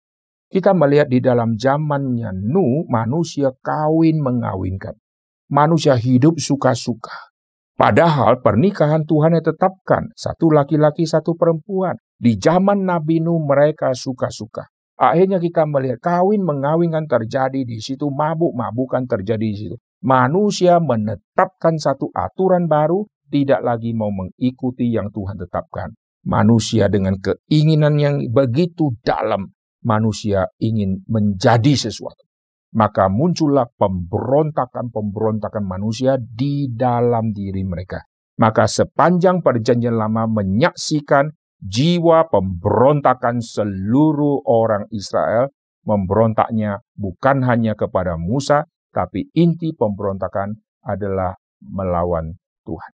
[0.52, 5.00] Kita melihat di dalam zamannya Nu, manusia kawin mengawinkan.
[5.48, 7.32] Manusia hidup suka-suka.
[7.80, 10.12] Padahal pernikahan Tuhan yang tetapkan.
[10.12, 11.96] Satu laki-laki, satu perempuan.
[12.20, 14.68] Di zaman Nabi Nu mereka suka-suka.
[15.00, 19.76] Akhirnya kita melihat kawin mengawinkan terjadi di situ, mabuk-mabukan terjadi di situ.
[20.04, 25.96] Manusia menetapkan satu aturan baru, tidak lagi mau mengikuti yang Tuhan tetapkan.
[26.28, 29.50] Manusia dengan keinginan yang begitu dalam,
[29.86, 32.24] manusia ingin menjadi sesuatu.
[32.72, 38.00] Maka muncullah pemberontakan-pemberontakan manusia di dalam diri mereka.
[38.40, 45.52] Maka sepanjang perjanjian lama menyaksikan jiwa pemberontakan seluruh orang Israel,
[45.84, 48.66] memberontaknya bukan hanya kepada Musa,
[48.96, 50.56] tapi inti pemberontakan
[50.88, 52.34] adalah melawan
[52.66, 52.92] Tuhan.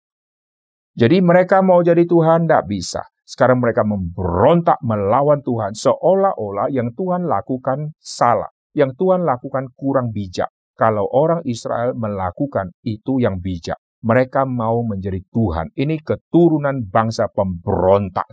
[0.97, 3.05] Jadi mereka mau jadi Tuhan, tidak bisa.
[3.27, 8.49] Sekarang mereka memberontak melawan Tuhan, seolah-olah yang Tuhan lakukan salah.
[8.71, 10.49] Yang Tuhan lakukan kurang bijak.
[10.79, 15.75] Kalau orang Israel melakukan itu yang bijak mereka mau menjadi Tuhan.
[15.75, 18.31] Ini keturunan bangsa pemberontak.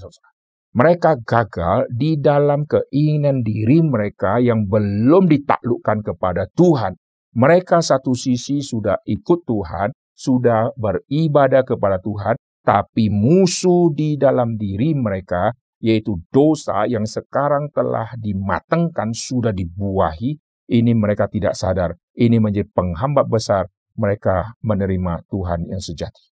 [0.73, 6.97] Mereka gagal di dalam keinginan diri mereka yang belum ditaklukkan kepada Tuhan.
[7.33, 14.95] Mereka satu sisi sudah ikut Tuhan, sudah beribadah kepada Tuhan, tapi musuh di dalam diri
[14.95, 15.51] mereka,
[15.83, 20.39] yaitu dosa yang sekarang telah dimatengkan, sudah dibuahi,
[20.71, 21.99] ini mereka tidak sadar.
[22.15, 23.67] Ini menjadi penghambat besar
[23.99, 26.31] mereka menerima Tuhan yang sejati.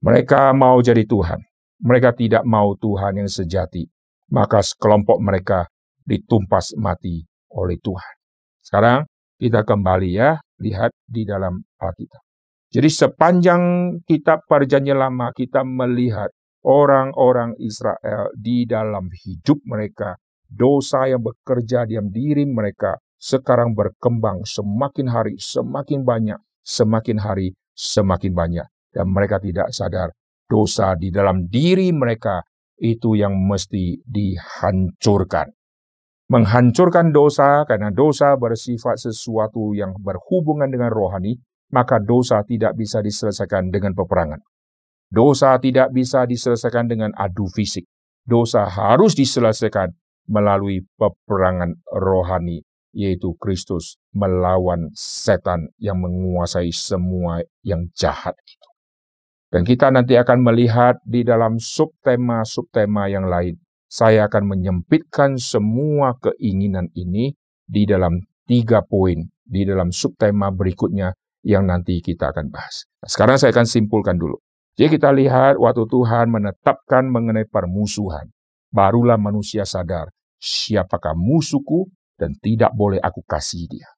[0.00, 1.44] Mereka mau jadi Tuhan.
[1.84, 3.84] Mereka tidak mau Tuhan yang sejati.
[4.32, 5.68] Maka sekelompok mereka
[6.08, 7.20] ditumpas mati
[7.52, 8.14] oleh Tuhan.
[8.64, 9.04] Sekarang
[9.36, 12.29] kita kembali ya, lihat di dalam Alkitab.
[12.70, 13.62] Jadi sepanjang
[14.06, 16.30] kitab perjanjian lama kita melihat
[16.62, 20.14] orang-orang Israel di dalam hidup mereka,
[20.46, 26.38] dosa yang bekerja diam diri mereka sekarang berkembang semakin hari semakin banyak
[26.70, 28.66] semakin hari semakin banyak.
[28.90, 30.10] Dan mereka tidak sadar
[30.50, 32.42] dosa di dalam diri mereka
[32.80, 35.46] itu yang mesti dihancurkan.
[36.30, 41.38] Menghancurkan dosa karena dosa bersifat sesuatu yang berhubungan dengan rohani,
[41.70, 44.42] maka dosa tidak bisa diselesaikan dengan peperangan.
[45.10, 47.86] Dosa tidak bisa diselesaikan dengan adu fisik.
[48.22, 49.90] Dosa harus diselesaikan
[50.30, 52.62] melalui peperangan rohani,
[52.94, 58.68] yaitu Kristus melawan setan yang menguasai semua yang jahat itu.
[59.50, 63.58] Dan kita nanti akan melihat di dalam subtema-subtema yang lain.
[63.90, 67.34] Saya akan menyempitkan semua keinginan ini
[67.66, 71.10] di dalam tiga poin, di dalam subtema berikutnya
[71.46, 72.84] yang nanti kita akan bahas.
[73.00, 74.36] Nah, sekarang saya akan simpulkan dulu.
[74.76, 78.28] Jadi kita lihat waktu Tuhan menetapkan mengenai permusuhan.
[78.70, 80.08] Barulah manusia sadar
[80.40, 83.88] siapakah musuhku dan tidak boleh aku kasih dia.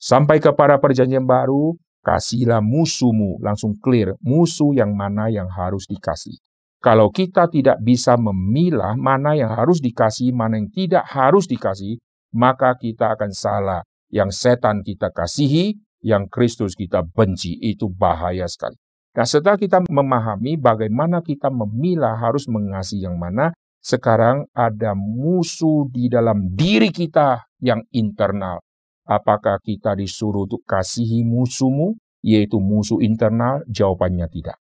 [0.00, 6.36] Sampai kepada perjanjian baru, kasihlah musuhmu, langsung clear, musuh yang mana yang harus dikasih.
[6.84, 11.96] Kalau kita tidak bisa memilah mana yang harus dikasih, mana yang tidak harus dikasih,
[12.36, 13.80] maka kita akan salah.
[14.12, 18.76] Yang setan kita kasihi, yang Kristus kita benci, itu bahaya sekali.
[19.16, 26.12] Nah setelah kita memahami bagaimana kita memilah harus mengasihi yang mana, sekarang ada musuh di
[26.12, 28.60] dalam diri kita yang internal.
[29.04, 33.60] Apakah kita disuruh untuk kasihi musuhmu, yaitu musuh internal?
[33.68, 34.56] Jawabannya tidak.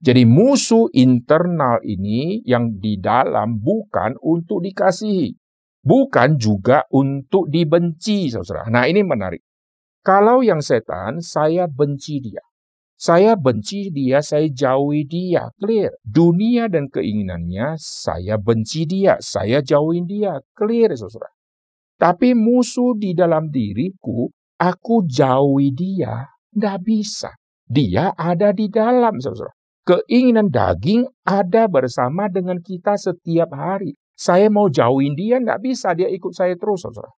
[0.00, 5.36] Jadi musuh internal ini yang di dalam bukan untuk dikasihi.
[5.80, 8.68] Bukan juga untuk dibenci, saudara.
[8.68, 9.40] Nah ini menarik.
[10.00, 12.40] Kalau yang setan, saya benci dia.
[13.00, 15.48] Saya benci dia, saya jauhi dia.
[15.56, 15.96] Clear.
[16.04, 20.40] Dunia dan keinginannya, saya benci dia, saya jauhin dia.
[20.56, 21.32] Clear, saudara.
[22.00, 27.32] Tapi musuh di dalam diriku, aku jauhi dia, tidak bisa.
[27.68, 29.52] Dia ada di dalam, saudara.
[29.84, 33.96] Keinginan daging ada bersama dengan kita setiap hari.
[34.16, 35.92] Saya mau jauhin dia, tidak bisa.
[35.96, 37.12] Dia ikut saya terus, saudara.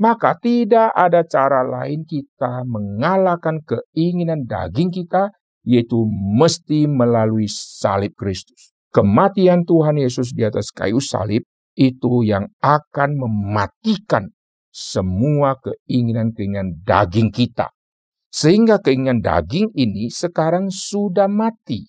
[0.00, 5.28] Maka tidak ada cara lain kita mengalahkan keinginan daging kita,
[5.60, 8.72] yaitu mesti melalui salib Kristus.
[8.90, 11.44] Kematian Tuhan Yesus di atas kayu salib
[11.76, 14.32] itu yang akan mematikan
[14.72, 17.68] semua keinginan-keinginan daging kita.
[18.32, 21.84] Sehingga keinginan daging ini sekarang sudah mati.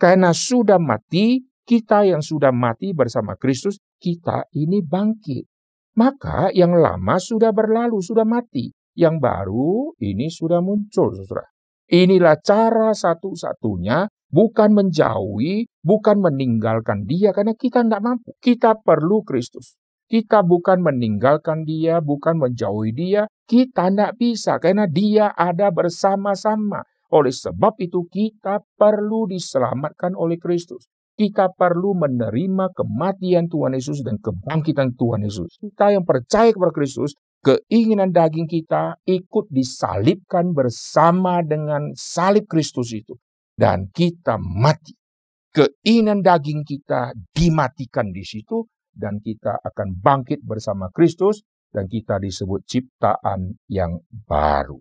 [0.00, 5.51] Karena sudah mati, kita yang sudah mati bersama Kristus, kita ini bangkit.
[5.92, 8.72] Maka yang lama sudah berlalu, sudah mati.
[8.92, 11.48] Yang baru ini sudah muncul, saudara.
[11.92, 18.32] Inilah cara satu-satunya bukan menjauhi, bukan meninggalkan dia karena kita tidak mampu.
[18.40, 19.76] Kita perlu Kristus.
[20.08, 23.28] Kita bukan meninggalkan dia, bukan menjauhi dia.
[23.48, 26.84] Kita tidak bisa karena dia ada bersama-sama.
[27.12, 30.88] Oleh sebab itu kita perlu diselamatkan oleh Kristus.
[31.12, 35.60] Kita perlu menerima kematian Tuhan Yesus dan kebangkitan Tuhan Yesus.
[35.60, 37.12] Kita yang percaya kepada Kristus,
[37.44, 43.20] keinginan daging kita ikut disalibkan bersama dengan salib Kristus itu
[43.58, 44.96] dan kita mati.
[45.52, 52.64] Keinginan daging kita dimatikan di situ dan kita akan bangkit bersama Kristus dan kita disebut
[52.64, 54.80] ciptaan yang baru.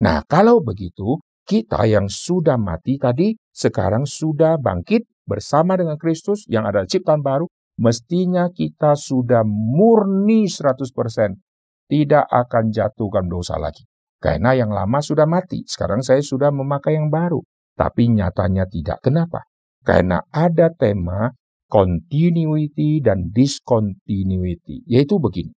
[0.00, 6.66] Nah, kalau begitu, kita yang sudah mati tadi sekarang sudah bangkit bersama dengan Kristus yang
[6.66, 7.46] ada ciptaan baru,
[7.78, 11.38] mestinya kita sudah murni 100%,
[11.86, 13.86] tidak akan jatuhkan dosa lagi.
[14.18, 17.40] Karena yang lama sudah mati, sekarang saya sudah memakai yang baru.
[17.78, 19.00] Tapi nyatanya tidak.
[19.00, 19.48] Kenapa?
[19.80, 21.32] Karena ada tema
[21.70, 24.84] continuity dan discontinuity.
[24.84, 25.56] Yaitu begini.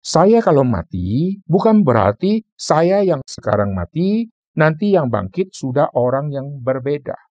[0.00, 6.62] Saya kalau mati, bukan berarti saya yang sekarang mati, nanti yang bangkit sudah orang yang
[6.62, 7.29] berbeda.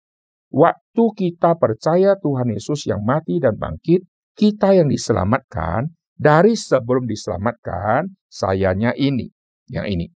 [0.51, 4.03] Waktu kita percaya Tuhan Yesus yang mati dan bangkit,
[4.35, 9.31] kita yang diselamatkan, dari sebelum diselamatkan, sayanya ini,
[9.71, 10.11] yang ini.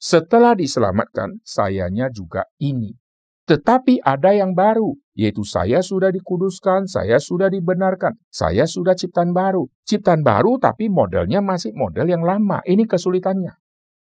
[0.00, 2.96] Setelah diselamatkan, sayanya juga ini.
[3.46, 9.70] Tetapi ada yang baru, yaitu saya sudah dikuduskan, saya sudah dibenarkan, saya sudah ciptaan baru.
[9.86, 12.58] Ciptaan baru tapi modelnya masih model yang lama.
[12.66, 13.54] Ini kesulitannya.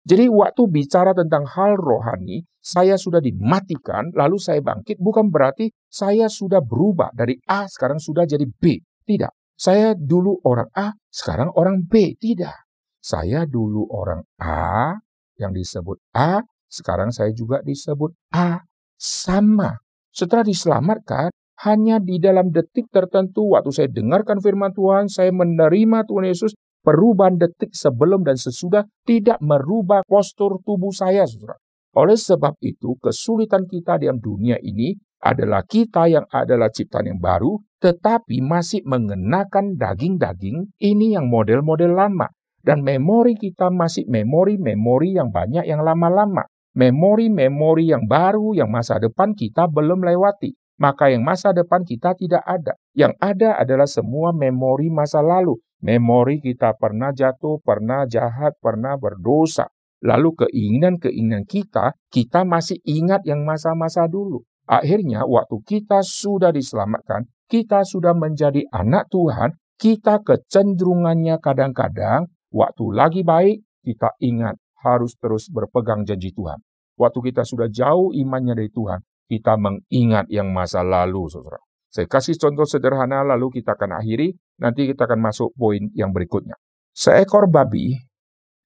[0.07, 6.31] Jadi waktu bicara tentang hal rohani, saya sudah dimatikan, lalu saya bangkit, bukan berarti saya
[6.31, 8.79] sudah berubah dari A sekarang sudah jadi B.
[9.03, 9.59] Tidak.
[9.59, 12.15] Saya dulu orang A, sekarang orang B.
[12.15, 12.55] Tidak.
[13.03, 14.95] Saya dulu orang A,
[15.35, 18.63] yang disebut A, sekarang saya juga disebut A
[18.95, 19.75] sama.
[20.15, 21.29] Setelah diselamatkan,
[21.67, 26.53] hanya di dalam detik tertentu waktu saya dengarkan firman Tuhan, saya menerima Tuhan Yesus,
[26.87, 31.59] perubahan detik sebelum dan sesudah tidak merubah postur tubuh saya, saudara.
[31.99, 37.59] Oleh sebab itu, kesulitan kita dalam dunia ini adalah kita yang adalah ciptaan yang baru,
[37.83, 42.31] tetapi masih mengenakan daging-daging ini yang model-model lama.
[42.63, 49.33] Dan memori kita masih memori-memori yang banyak yang lama-lama memori-memori yang baru yang masa depan
[49.33, 50.53] kita belum lewati.
[50.77, 52.77] maka yang masa depan kita tidak ada.
[52.93, 55.57] Yang ada adalah semua memori masa lalu.
[55.77, 59.69] Memori kita pernah jatuh, pernah jahat, pernah berdosa.
[60.01, 64.41] Lalu keinginan-keinginan kita, kita masih ingat yang masa-masa dulu.
[64.67, 73.21] Akhirnya waktu kita sudah diselamatkan, kita sudah menjadi anak Tuhan, kita kecenderungannya kadang-kadang waktu lagi
[73.21, 76.59] baik, kita ingat harus terus berpegang janji Tuhan.
[76.97, 78.99] Waktu kita sudah jauh imannya dari Tuhan,
[79.29, 81.66] kita mengingat yang masa lalu, saudara.
[81.87, 84.35] Saya kasih contoh sederhana, lalu kita akan akhiri.
[84.59, 86.57] Nanti kita akan masuk poin yang berikutnya.
[86.91, 87.93] Seekor babi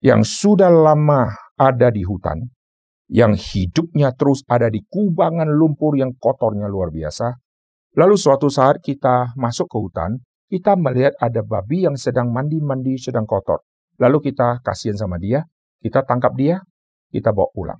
[0.02, 2.50] yang sudah lama ada di hutan,
[3.12, 7.38] yang hidupnya terus ada di kubangan lumpur yang kotornya luar biasa.
[8.00, 10.12] Lalu suatu saat kita masuk ke hutan,
[10.48, 13.62] kita melihat ada babi yang sedang mandi-mandi, sedang kotor.
[14.00, 15.44] Lalu kita kasihan sama dia,
[15.84, 16.64] kita tangkap dia,
[17.12, 17.80] kita bawa pulang.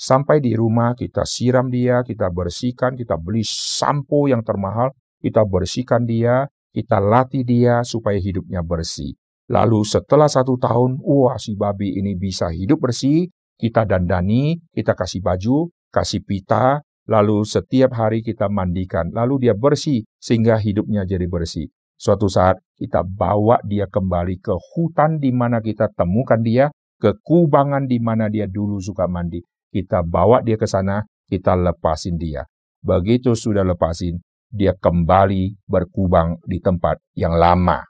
[0.00, 6.08] Sampai di rumah kita siram dia, kita bersihkan, kita beli sampo yang termahal, kita bersihkan
[6.08, 9.12] dia, kita latih dia supaya hidupnya bersih.
[9.52, 13.28] Lalu setelah satu tahun, wah si babi ini bisa hidup bersih,
[13.60, 20.08] kita dandani, kita kasih baju, kasih pita, lalu setiap hari kita mandikan, lalu dia bersih
[20.16, 21.68] sehingga hidupnya jadi bersih.
[22.00, 27.84] Suatu saat kita bawa dia kembali ke hutan di mana kita temukan dia, ke kubangan
[27.84, 32.44] di mana dia dulu suka mandi kita bawa dia ke sana, kita lepasin dia.
[32.82, 34.18] Begitu sudah lepasin,
[34.50, 37.86] dia kembali berkubang di tempat yang lama.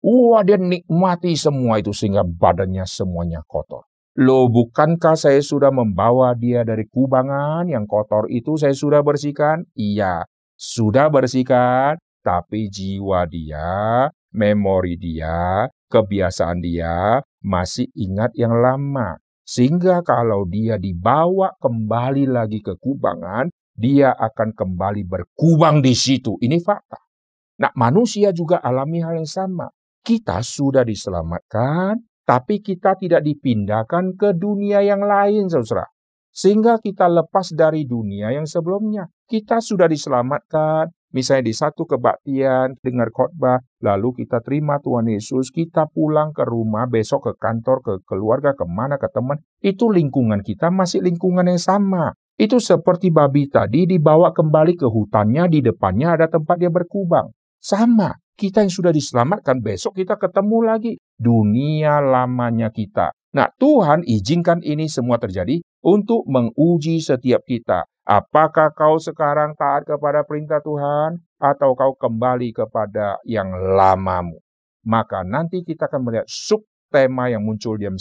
[0.00, 3.84] Wah, dia nikmati semua itu sehingga badannya semuanya kotor.
[4.18, 9.62] Loh, bukankah saya sudah membawa dia dari kubangan yang kotor itu saya sudah bersihkan?
[9.78, 10.26] Iya,
[10.58, 19.22] sudah bersihkan, tapi jiwa dia, memori dia, kebiasaan dia masih ingat yang lama.
[19.48, 26.36] Sehingga kalau dia dibawa kembali lagi ke kubangan, dia akan kembali berkubang di situ.
[26.36, 27.00] Ini fakta.
[27.64, 29.72] Nah, manusia juga alami hal yang sama.
[30.04, 31.96] Kita sudah diselamatkan,
[32.28, 35.88] tapi kita tidak dipindahkan ke dunia yang lain, saudara.
[36.28, 39.08] Sehingga kita lepas dari dunia yang sebelumnya.
[39.24, 45.88] Kita sudah diselamatkan, Misalnya di satu kebaktian, dengar khotbah, lalu kita terima Tuhan Yesus, kita
[45.88, 50.68] pulang ke rumah, besok ke kantor, ke keluarga, ke mana, ke teman, itu lingkungan kita
[50.68, 52.12] masih lingkungan yang sama.
[52.36, 57.32] Itu seperti babi tadi dibawa kembali ke hutannya, di depannya ada tempat dia berkubang.
[57.56, 60.92] Sama, kita yang sudah diselamatkan, besok kita ketemu lagi.
[61.16, 63.10] Dunia lamanya kita.
[63.34, 67.86] Nah, Tuhan izinkan ini semua terjadi untuk menguji setiap kita.
[68.08, 74.40] Apakah kau sekarang taat kepada perintah Tuhan atau kau kembali kepada yang lamamu?
[74.88, 78.00] Maka nanti kita akan melihat subtema yang muncul di 1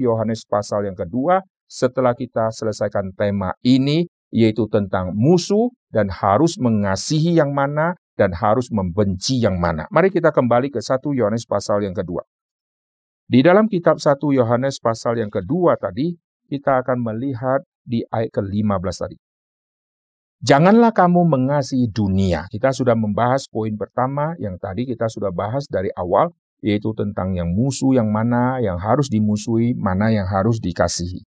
[0.00, 7.36] Yohanes pasal yang kedua setelah kita selesaikan tema ini yaitu tentang musuh dan harus mengasihi
[7.36, 9.84] yang mana dan harus membenci yang mana.
[9.92, 12.24] Mari kita kembali ke 1 Yohanes pasal yang kedua.
[13.28, 16.16] Di dalam kitab 1 Yohanes pasal yang kedua tadi,
[16.52, 19.16] kita akan melihat di ayat ke-15 tadi.
[20.42, 22.44] Janganlah kamu mengasihi dunia.
[22.52, 27.48] Kita sudah membahas poin pertama yang tadi kita sudah bahas dari awal, yaitu tentang yang
[27.48, 31.24] musuh yang mana yang harus dimusuhi, mana yang harus dikasihi.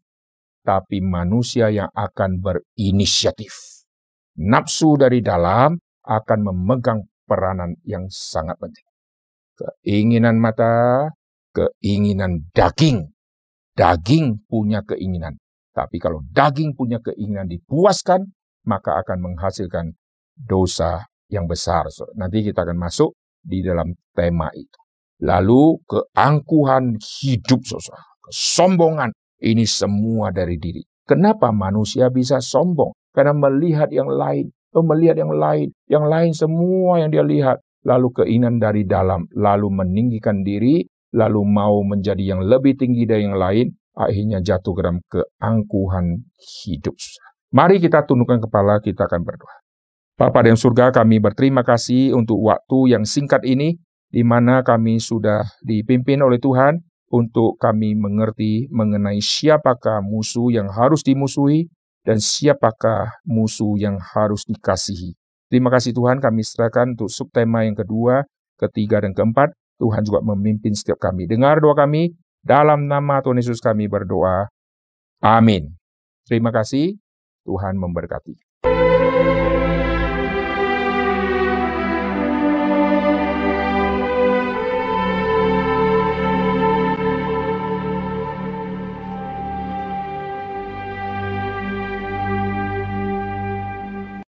[0.68, 3.56] tapi manusia yang akan berinisiatif.
[4.36, 8.84] Nafsu dari dalam akan memegang peranan yang sangat penting.
[9.56, 11.08] Keinginan mata,
[11.56, 13.16] keinginan daging.
[13.72, 15.40] Daging punya keinginan.
[15.72, 18.28] Tapi kalau daging punya keinginan dipuaskan,
[18.68, 19.96] maka akan menghasilkan
[20.36, 21.88] dosa yang besar.
[22.20, 24.80] Nanti kita akan masuk di dalam tema itu.
[25.22, 29.12] Lalu keangkuhan hidup saudara, kesombongan
[29.42, 30.82] ini semua dari diri.
[31.06, 32.94] Kenapa manusia bisa sombong?
[33.12, 38.58] Karena melihat yang lain, melihat yang lain, yang lain semua yang dia lihat, lalu keinginan
[38.58, 44.40] dari dalam, lalu meninggikan diri, lalu mau menjadi yang lebih tinggi dari yang lain, akhirnya
[44.40, 46.06] jatuh ke dalam keangkuhan
[46.64, 46.96] hidup.
[47.52, 49.61] Mari kita tundukkan kepala, kita akan berdoa.
[50.22, 55.42] Bapa yang surga, kami berterima kasih untuk waktu yang singkat ini, di mana kami sudah
[55.66, 56.78] dipimpin oleh Tuhan
[57.10, 61.74] untuk kami mengerti mengenai siapakah musuh yang harus dimusuhi
[62.06, 65.18] dan siapakah musuh yang harus dikasihi.
[65.50, 68.22] Terima kasih Tuhan, kami serahkan untuk subtema yang kedua,
[68.62, 69.58] ketiga, dan keempat.
[69.82, 71.26] Tuhan juga memimpin setiap kami.
[71.26, 72.14] Dengar doa kami,
[72.46, 74.54] dalam nama Tuhan Yesus kami berdoa.
[75.18, 75.74] Amin.
[76.30, 76.94] Terima kasih.
[77.42, 78.38] Tuhan memberkati.